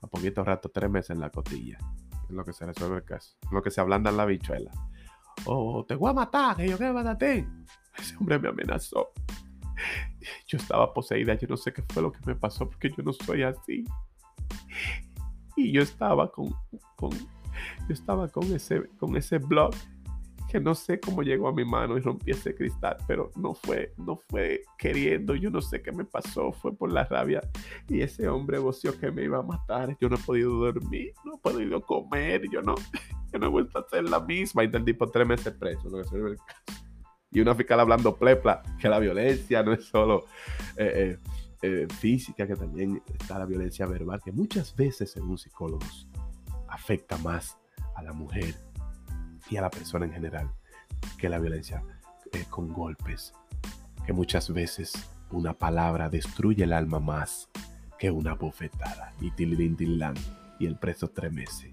A 0.01 0.07
poquito 0.07 0.43
rato, 0.43 0.69
tres 0.69 0.89
meses 0.89 1.11
en 1.11 1.21
la 1.21 1.29
cotilla. 1.29 1.77
Es 2.29 2.35
lo 2.35 2.43
que 2.43 2.53
se 2.53 2.65
resuelve 2.65 2.97
el 2.97 3.05
caso. 3.05 3.37
Es 3.41 3.51
lo 3.51 3.61
que 3.61 3.71
se 3.71 3.81
ablanda 3.81 4.09
en 4.09 4.17
la 4.17 4.25
bichuela. 4.25 4.71
Oh, 5.45 5.85
te 5.87 5.95
voy 5.95 6.09
a 6.09 6.13
matar, 6.13 6.57
que 6.57 6.67
yo 6.67 6.77
qué 6.77 6.91
matate. 6.91 7.47
Ese 7.99 8.15
hombre 8.17 8.39
me 8.39 8.49
amenazó. 8.49 9.11
Yo 10.47 10.57
estaba 10.57 10.93
poseída, 10.93 11.33
yo 11.35 11.47
no 11.47 11.57
sé 11.57 11.71
qué 11.71 11.81
fue 11.87 12.03
lo 12.03 12.11
que 12.11 12.19
me 12.25 12.35
pasó 12.35 12.69
porque 12.69 12.89
yo 12.89 13.03
no 13.03 13.13
soy 13.13 13.43
así. 13.43 13.85
Y 15.55 15.71
yo 15.71 15.81
estaba 15.81 16.31
con, 16.31 16.53
con 16.95 17.11
yo 17.11 17.93
estaba 17.93 18.27
con 18.27 18.43
ese, 18.53 18.87
con 18.97 19.15
ese 19.15 19.37
blog 19.37 19.73
que 20.49 20.59
no 20.59 20.73
sé 20.73 20.99
cómo 20.99 21.21
llegó 21.21 21.47
a 21.47 21.53
mi 21.53 21.63
mano 21.63 21.95
y 21.95 22.01
rompí 22.01 22.31
ese 22.31 22.55
cristal, 22.55 22.97
pero 23.07 23.31
no 23.35 23.53
fue, 23.53 23.93
no 23.97 24.17
fue 24.29 24.63
queriendo, 24.79 25.35
yo 25.35 25.51
no 25.51 25.61
sé 25.61 25.81
qué 25.81 25.91
me 25.91 26.05
pasó, 26.05 26.51
fue 26.51 26.75
por 26.75 26.91
la 26.91 27.03
rabia 27.05 27.41
y 27.87 28.01
ese 28.01 28.27
hombre 28.27 28.57
voció 28.57 28.97
que 28.99 29.11
me 29.11 29.23
iba 29.23 29.37
a 29.37 29.43
matar, 29.43 29.95
yo 30.01 30.09
no 30.09 30.15
he 30.15 30.19
podido 30.19 30.51
dormir, 30.55 31.13
no 31.23 31.35
he 31.35 31.37
podido 31.37 31.81
comer, 31.81 32.41
yo 32.51 32.63
no, 32.63 32.73
yo 33.31 33.39
no 33.39 33.45
he 33.45 33.49
vuelto 33.49 33.77
a 33.77 33.81
hacer 33.81 34.09
la 34.09 34.19
misma 34.21 34.63
y 34.63 34.67
del 34.67 34.83
tipo 34.83 35.07
tres 35.07 35.27
meses 35.27 35.53
preso, 35.53 35.87
lo 35.87 36.03
que 36.03 36.17
el 36.17 36.37
caso. 36.37 36.78
Y 37.31 37.41
una 37.41 37.53
fiscal 37.53 37.79
hablando 37.79 38.15
plepla, 38.15 38.63
que 38.79 38.89
la 38.89 38.99
violencia 38.99 39.61
no 39.61 39.73
es 39.73 39.85
solo 39.85 40.25
eh, 40.75 41.17
eh, 41.17 41.17
eh, 41.61 41.87
física, 41.99 42.47
que 42.47 42.55
también 42.55 43.01
está 43.07 43.37
la 43.37 43.45
violencia 43.45 43.85
verbal, 43.85 44.21
que 44.23 44.31
muchas 44.31 44.75
veces, 44.75 45.11
según 45.11 45.37
psicólogos, 45.37 46.07
afecta 46.67 47.17
más 47.17 47.57
a 47.95 48.01
la 48.01 48.13
mujer 48.13 48.55
y 49.49 49.57
a 49.57 49.61
la 49.61 49.69
persona 49.69 50.05
en 50.05 50.13
general 50.13 50.51
que 51.17 51.29
la 51.29 51.39
violencia 51.39 51.83
con 52.49 52.71
golpes, 52.73 53.33
que 54.05 54.13
muchas 54.13 54.51
veces 54.51 54.93
una 55.31 55.53
palabra 55.53 56.09
destruye 56.09 56.63
el 56.63 56.73
alma 56.73 56.99
más 56.99 57.49
que 57.97 58.09
una 58.09 58.33
bofetada. 58.33 59.13
Y 59.19 59.31
y 60.59 60.65
el 60.65 60.77
preso 60.77 61.09
tres 61.09 61.31
meses. 61.31 61.71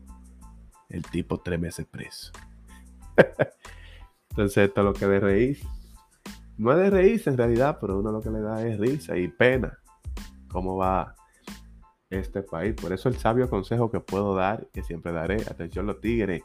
El 0.88 1.02
tipo 1.02 1.40
tres 1.40 1.58
meses 1.58 1.86
preso. 1.86 2.32
Entonces 4.36 4.68
esto 4.68 4.82
es 4.82 4.84
lo 4.84 4.92
que 4.92 5.06
de 5.06 5.18
reír. 5.18 5.58
No 6.58 6.70
es 6.72 6.76
de 6.76 6.90
reírse 6.90 7.30
en 7.30 7.38
realidad, 7.38 7.78
pero 7.80 7.98
uno 7.98 8.12
lo 8.12 8.20
que 8.20 8.30
le 8.30 8.42
da 8.42 8.66
es 8.66 8.78
risa 8.78 9.16
y 9.16 9.28
pena. 9.28 9.78
¿Cómo 10.50 10.76
va 10.76 11.14
este 12.10 12.42
país? 12.42 12.74
Por 12.74 12.92
eso 12.92 13.08
el 13.08 13.16
sabio 13.16 13.48
consejo 13.48 13.90
que 13.90 14.00
puedo 14.00 14.34
dar, 14.34 14.66
que 14.74 14.82
siempre 14.82 15.10
daré, 15.12 15.36
atención 15.36 15.86
los 15.86 16.02
tigres, 16.02 16.42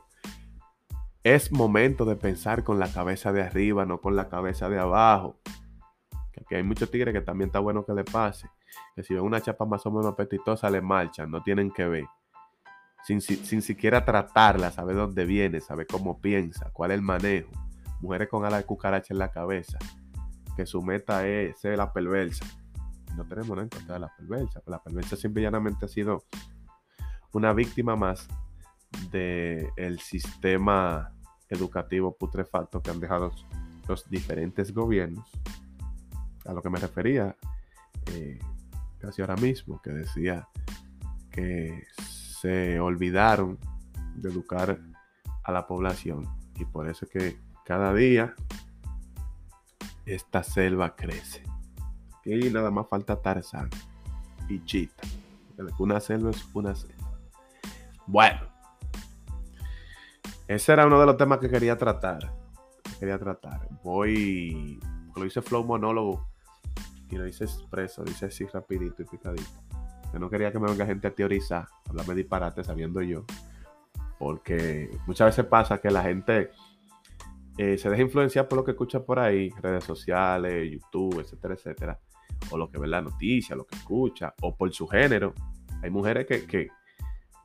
es 1.21 1.51
momento 1.51 2.05
de 2.05 2.15
pensar 2.15 2.63
con 2.63 2.79
la 2.79 2.89
cabeza 2.89 3.33
de 3.33 3.41
arriba, 3.41 3.85
no 3.85 3.99
con 3.99 4.15
la 4.15 4.29
cabeza 4.29 4.69
de 4.69 4.79
abajo. 4.79 5.35
Que 6.31 6.43
aquí 6.45 6.55
hay 6.55 6.63
muchos 6.63 6.89
tigres 6.89 7.13
que 7.13 7.19
también 7.19 7.49
está 7.49 7.59
bueno 7.59 7.83
que 7.83 7.93
le 7.93 8.05
pase. 8.05 8.47
Que 8.95 9.03
si 9.03 9.13
ven 9.13 9.23
una 9.23 9.41
chapa 9.41 9.65
más 9.65 9.85
o 9.85 9.91
menos 9.91 10.13
apetitosa, 10.13 10.69
le 10.69 10.79
marchan, 10.79 11.29
no 11.29 11.43
tienen 11.43 11.69
que 11.69 11.85
ver. 11.85 12.05
Sin, 13.03 13.19
sin 13.19 13.61
siquiera 13.61 14.05
tratarla, 14.05 14.71
saber 14.71 14.95
dónde 14.95 15.25
viene, 15.25 15.59
saber 15.59 15.87
cómo 15.87 16.21
piensa, 16.21 16.69
cuál 16.71 16.91
es 16.91 16.95
el 16.95 17.01
manejo 17.01 17.51
mujeres 18.01 18.27
con 18.29 18.45
alas 18.45 18.61
de 18.61 18.65
cucaracha 18.65 19.13
en 19.13 19.19
la 19.19 19.31
cabeza, 19.31 19.77
que 20.55 20.65
su 20.65 20.81
meta 20.81 21.27
es 21.27 21.59
ser 21.59 21.77
la 21.77 21.93
perversa. 21.93 22.45
No 23.15 23.25
tenemos 23.25 23.49
nada 23.49 23.63
en 23.63 23.69
contra 23.69 23.95
de 23.95 23.99
la 23.99 24.15
perversa, 24.15 24.61
la 24.65 24.81
perversa 24.81 25.15
simple 25.15 25.41
y 25.41 25.45
llanamente 25.45 25.85
ha 25.85 25.89
sido 25.89 26.23
una 27.33 27.53
víctima 27.53 27.95
más 27.95 28.27
del 29.11 29.99
sistema 29.99 31.13
educativo 31.49 32.15
putrefacto 32.15 32.81
que 32.81 32.91
han 32.91 32.99
dejado 32.99 33.31
los 33.87 34.09
diferentes 34.09 34.73
gobiernos. 34.73 35.29
A 36.45 36.53
lo 36.53 36.61
que 36.61 36.69
me 36.69 36.79
refería 36.79 37.35
eh, 38.07 38.39
casi 38.99 39.21
ahora 39.21 39.35
mismo, 39.35 39.81
que 39.81 39.91
decía 39.91 40.47
que 41.29 41.85
se 42.09 42.79
olvidaron 42.79 43.59
de 44.15 44.29
educar 44.29 44.79
a 45.43 45.51
la 45.51 45.67
población 45.67 46.27
y 46.55 46.65
por 46.65 46.87
eso 46.87 47.05
es 47.05 47.11
que 47.11 47.50
cada 47.65 47.93
día 47.93 48.35
esta 50.05 50.43
selva 50.43 50.95
crece. 50.95 51.43
Y 52.25 52.49
nada 52.49 52.71
más 52.71 52.87
falta 52.87 53.21
Tarzán 53.21 53.69
y 54.47 54.63
Chita. 54.63 55.03
Una 55.79 55.99
selva 55.99 56.31
es 56.31 56.47
una 56.53 56.75
selva. 56.75 57.19
Bueno, 58.07 58.41
ese 60.47 60.73
era 60.73 60.85
uno 60.85 60.99
de 60.99 61.05
los 61.05 61.17
temas 61.17 61.39
que 61.39 61.49
quería 61.49 61.77
tratar. 61.77 62.31
quería 62.99 63.17
tratar. 63.17 63.69
Voy. 63.83 64.79
Lo 65.15 65.25
hice 65.25 65.41
flow 65.41 65.63
monólogo 65.63 66.27
y 67.09 67.15
lo 67.15 67.27
hice 67.27 67.43
expreso, 67.43 68.03
lo 68.03 68.11
hice 68.11 68.25
así 68.25 68.45
rapidito 68.45 69.01
y 69.01 69.05
picadito. 69.05 69.49
Yo 70.13 70.19
no 70.19 70.29
quería 70.29 70.51
que 70.51 70.59
me 70.59 70.69
venga 70.69 70.85
gente 70.85 71.07
a 71.07 71.15
teorizar, 71.15 71.67
hablarme 71.87 72.15
disparate 72.15 72.63
sabiendo 72.63 73.01
yo. 73.01 73.23
Porque 74.19 74.89
muchas 75.07 75.27
veces 75.27 75.45
pasa 75.45 75.79
que 75.79 75.89
la 75.89 76.03
gente 76.03 76.51
eh, 77.57 77.77
se 77.77 77.89
deja 77.89 78.01
influenciar 78.01 78.47
por 78.47 78.59
lo 78.59 78.63
que 78.63 78.71
escucha 78.71 79.03
por 79.03 79.19
ahí, 79.19 79.49
redes 79.61 79.83
sociales, 79.83 80.71
YouTube, 80.71 81.19
etcétera, 81.19 81.53
etcétera, 81.53 81.99
o 82.49 82.57
lo 82.57 82.69
que 82.69 82.77
ve 82.77 82.85
en 82.85 82.91
la 82.91 83.01
noticia, 83.01 83.55
lo 83.55 83.65
que 83.65 83.75
escucha, 83.75 84.33
o 84.41 84.55
por 84.55 84.71
su 84.73 84.87
género. 84.87 85.33
Hay 85.83 85.89
mujeres 85.89 86.25
que, 86.25 86.69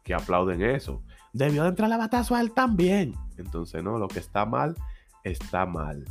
que, 0.05 0.15
aplauden 0.15 0.63
eso. 0.63 1.03
Debió 1.33 1.65
de 1.65 1.71
entrar 1.71 1.89
la 1.89 1.97
batazo 1.97 2.35
a 2.35 2.41
él 2.41 2.53
también. 2.53 3.15
Entonces, 3.37 3.83
no, 3.83 3.99
lo 3.99 4.09
que 4.09 4.21
está 4.21 4.47
mal, 4.47 4.77
está 5.25 5.67
mal. 5.67 6.05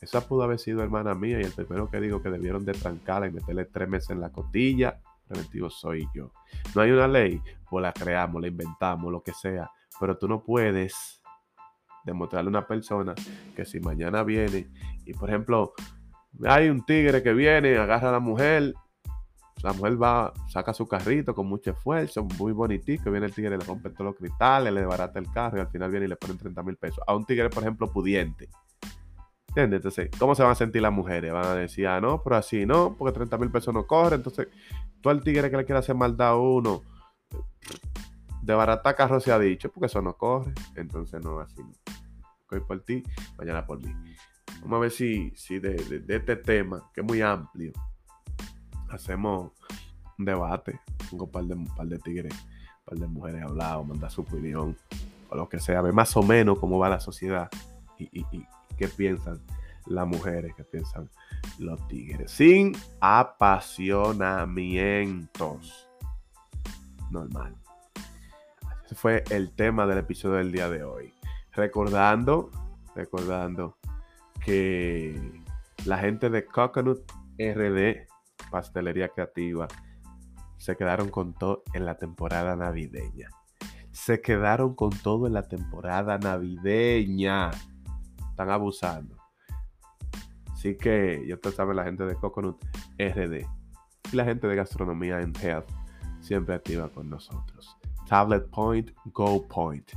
Esa 0.00 0.20
pudo 0.28 0.42
haber 0.42 0.58
sido 0.58 0.82
hermana 0.82 1.14
mía 1.14 1.40
y 1.40 1.44
el 1.44 1.52
primero 1.52 1.90
que 1.90 2.00
digo 2.00 2.22
que 2.22 2.30
debieron 2.30 2.64
de 2.64 2.72
trancarla 2.72 3.26
y 3.26 3.32
meterle 3.32 3.64
tres 3.64 3.88
meses 3.88 4.10
en 4.10 4.20
la 4.20 4.30
cotilla, 4.30 5.00
preventivo 5.26 5.70
soy 5.70 6.06
yo. 6.14 6.30
No 6.74 6.82
hay 6.82 6.90
una 6.90 7.08
ley, 7.08 7.40
pues 7.68 7.82
la 7.82 7.92
creamos, 7.92 8.40
la 8.40 8.48
inventamos, 8.48 9.10
lo 9.10 9.22
que 9.22 9.32
sea, 9.32 9.70
pero 9.98 10.16
tú 10.16 10.28
no 10.28 10.42
puedes 10.42 11.17
demostrarle 12.10 12.48
a 12.48 12.50
una 12.50 12.66
persona 12.66 13.14
que 13.54 13.64
si 13.64 13.80
mañana 13.80 14.22
viene 14.22 14.68
y 15.04 15.12
por 15.12 15.28
ejemplo 15.28 15.72
hay 16.44 16.68
un 16.68 16.84
tigre 16.84 17.22
que 17.22 17.32
viene, 17.32 17.76
agarra 17.76 18.10
a 18.10 18.12
la 18.12 18.20
mujer, 18.20 18.74
la 19.62 19.72
mujer 19.72 20.00
va, 20.00 20.32
saca 20.48 20.72
su 20.72 20.86
carrito 20.86 21.34
con 21.34 21.46
mucho 21.46 21.70
esfuerzo, 21.70 22.24
muy 22.38 22.52
bonitito, 22.52 23.10
viene 23.10 23.26
el 23.26 23.34
tigre, 23.34 23.58
le 23.58 23.64
rompe 23.64 23.90
todos 23.90 24.06
los 24.06 24.16
cristales, 24.16 24.72
le 24.72 24.80
desbarata 24.80 25.18
el 25.18 25.30
carro 25.32 25.58
y 25.58 25.60
al 25.60 25.68
final 25.68 25.90
viene 25.90 26.06
y 26.06 26.08
le 26.08 26.16
ponen 26.16 26.38
30 26.38 26.62
mil 26.62 26.76
pesos. 26.76 27.02
A 27.06 27.14
un 27.14 27.24
tigre, 27.24 27.50
por 27.50 27.62
ejemplo, 27.62 27.90
pudiente. 27.90 28.48
¿Entiendes? 29.48 29.78
Entonces, 29.78 30.10
¿cómo 30.18 30.34
se 30.34 30.42
van 30.42 30.52
a 30.52 30.54
sentir 30.54 30.82
las 30.82 30.92
mujeres? 30.92 31.32
Van 31.32 31.46
a 31.46 31.54
decir, 31.54 31.88
ah, 31.88 32.00
no, 32.00 32.22
pero 32.22 32.36
así 32.36 32.66
no, 32.66 32.94
porque 32.96 33.12
30 33.12 33.38
mil 33.38 33.50
pesos 33.50 33.74
no 33.74 33.86
corre. 33.86 34.16
Entonces, 34.16 34.46
tú 35.00 35.10
al 35.10 35.22
tigre 35.22 35.50
que 35.50 35.56
le 35.56 35.64
quiere 35.64 35.80
hacer 35.80 35.96
maldad 35.96 36.28
a 36.28 36.36
uno, 36.36 36.82
de 38.42 38.54
barata 38.54 38.94
carro 38.94 39.18
se 39.18 39.32
ha 39.32 39.38
dicho, 39.38 39.70
porque 39.72 39.86
eso 39.86 40.00
no 40.00 40.14
corre. 40.14 40.52
Entonces, 40.76 41.24
no, 41.24 41.40
así 41.40 41.60
no 41.60 41.72
hoy 42.56 42.60
por 42.60 42.80
ti, 42.80 43.02
mañana 43.36 43.66
por 43.66 43.84
mí. 43.84 43.92
Vamos 44.62 44.78
a 44.78 44.80
ver 44.80 44.90
si, 44.90 45.30
si 45.36 45.58
de, 45.58 45.76
este 46.08 46.36
tema, 46.36 46.90
que 46.92 47.02
es 47.02 47.06
muy 47.06 47.20
amplio, 47.22 47.72
hacemos 48.88 49.52
un 50.18 50.24
debate. 50.24 50.80
Tengo 51.10 51.26
un 51.26 51.30
par 51.30 51.44
de, 51.44 51.56
par 51.76 51.86
de 51.86 51.98
tigres, 51.98 52.32
un 52.32 52.84
par 52.84 52.98
de 52.98 53.06
mujeres 53.06 53.42
hablado, 53.42 53.84
mandar 53.84 54.10
su 54.10 54.22
opinión, 54.22 54.76
o 55.30 55.36
lo 55.36 55.48
que 55.48 55.60
sea, 55.60 55.80
ver 55.80 55.92
más 55.92 56.16
o 56.16 56.22
menos 56.22 56.58
cómo 56.58 56.78
va 56.78 56.88
la 56.88 57.00
sociedad 57.00 57.48
y, 57.98 58.08
y 58.20 58.24
qué 58.76 58.88
piensan 58.88 59.40
las 59.86 60.06
mujeres, 60.06 60.54
qué 60.56 60.64
piensan 60.64 61.08
los 61.58 61.86
tigres. 61.88 62.30
Sin 62.30 62.76
apasionamientos. 63.00 65.88
Normal. 67.10 67.56
Ese 68.84 68.94
fue 68.94 69.24
el 69.30 69.50
tema 69.52 69.86
del 69.86 69.96
episodio 69.98 70.36
del 70.36 70.52
día 70.52 70.68
de 70.68 70.84
hoy. 70.84 71.14
Recordando, 71.58 72.52
recordando 72.94 73.78
que 74.44 75.42
la 75.86 75.98
gente 75.98 76.30
de 76.30 76.46
Coconut 76.46 77.00
RD, 77.36 78.06
Pastelería 78.48 79.08
Creativa, 79.08 79.66
se 80.56 80.76
quedaron 80.76 81.08
con 81.08 81.34
todo 81.34 81.64
en 81.74 81.84
la 81.84 81.96
temporada 81.96 82.54
navideña. 82.54 83.30
Se 83.90 84.20
quedaron 84.20 84.76
con 84.76 84.90
todo 84.90 85.26
en 85.26 85.32
la 85.32 85.48
temporada 85.48 86.16
navideña. 86.16 87.50
Están 88.30 88.50
abusando. 88.50 89.16
Así 90.52 90.76
que 90.76 91.24
ya 91.26 91.34
ustedes 91.34 91.56
saben 91.56 91.74
la 91.74 91.82
gente 91.82 92.04
de 92.04 92.14
Coconut 92.14 92.64
RD 93.00 93.44
y 94.12 94.16
la 94.16 94.24
gente 94.24 94.46
de 94.46 94.54
gastronomía 94.54 95.20
en 95.20 95.32
Health 95.34 95.72
siempre 96.20 96.54
activa 96.54 96.88
con 96.88 97.10
nosotros. 97.10 97.76
Tablet 98.08 98.48
Point, 98.50 98.92
Go 99.06 99.48
Point, 99.48 99.90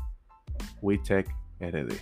WeTech 0.81 1.40
RD, 1.61 1.93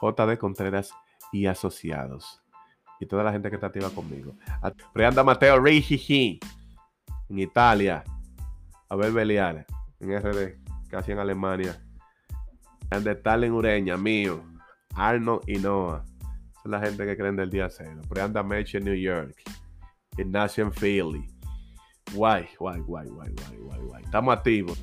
JD 0.00 0.38
Contreras 0.38 0.94
y 1.32 1.46
asociados. 1.46 2.42
Y 3.00 3.06
toda 3.06 3.24
la 3.24 3.32
gente 3.32 3.48
que 3.48 3.56
está 3.56 3.68
activa 3.68 3.90
conmigo. 3.90 4.34
Preanda 4.92 5.24
Mateo 5.24 5.58
Rigi 5.58 6.38
en 7.28 7.38
Italia. 7.38 8.04
Abel 8.90 9.12
Belial 9.12 9.64
en 10.00 10.18
RD, 10.18 10.58
casi 10.88 11.12
en 11.12 11.18
Alemania. 11.18 11.80
Ande 12.90 13.14
Talen 13.14 13.52
Ureña, 13.52 13.96
mío. 13.96 14.42
Arno 14.94 15.40
y 15.46 15.58
Noah. 15.58 16.04
Son 16.62 16.72
la 16.72 16.80
gente 16.80 17.06
que 17.06 17.16
creen 17.16 17.36
del 17.36 17.48
día 17.48 17.70
cero. 17.70 18.00
Preanda 18.08 18.42
Meche 18.42 18.78
en 18.78 18.84
New 18.84 18.94
York. 18.94 19.34
Ignacio 20.18 20.64
en 20.64 20.72
Philly. 20.72 21.26
Guay, 22.12 22.48
guay, 22.58 22.80
guay, 22.80 23.08
guay, 23.08 23.30
guay, 23.30 23.58
guay, 23.58 23.80
guay. 23.80 24.04
Estamos 24.04 24.36
activos. 24.36 24.78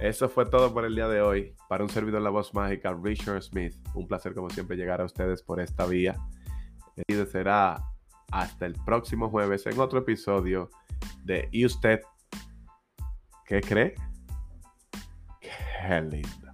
Eso 0.00 0.30
fue 0.30 0.46
todo 0.46 0.72
por 0.72 0.86
el 0.86 0.94
día 0.94 1.08
de 1.08 1.20
hoy. 1.20 1.54
Para 1.68 1.84
un 1.84 1.90
servidor 1.90 2.22
la 2.22 2.30
voz 2.30 2.54
mágica, 2.54 2.96
Richard 3.02 3.42
Smith. 3.42 3.74
Un 3.94 4.08
placer 4.08 4.34
como 4.34 4.48
siempre 4.48 4.76
llegar 4.76 5.02
a 5.02 5.04
ustedes 5.04 5.42
por 5.42 5.60
esta 5.60 5.84
vía. 5.84 6.16
Y 7.06 7.14
será 7.26 7.82
hasta 8.32 8.64
el 8.64 8.74
próximo 8.86 9.28
jueves 9.28 9.66
en 9.66 9.78
otro 9.78 9.98
episodio 9.98 10.70
de 11.24 11.48
¿Y 11.52 11.66
usted 11.66 12.00
qué 13.44 13.60
cree? 13.60 13.94
Qué 15.40 16.00
lindo. 16.00 16.49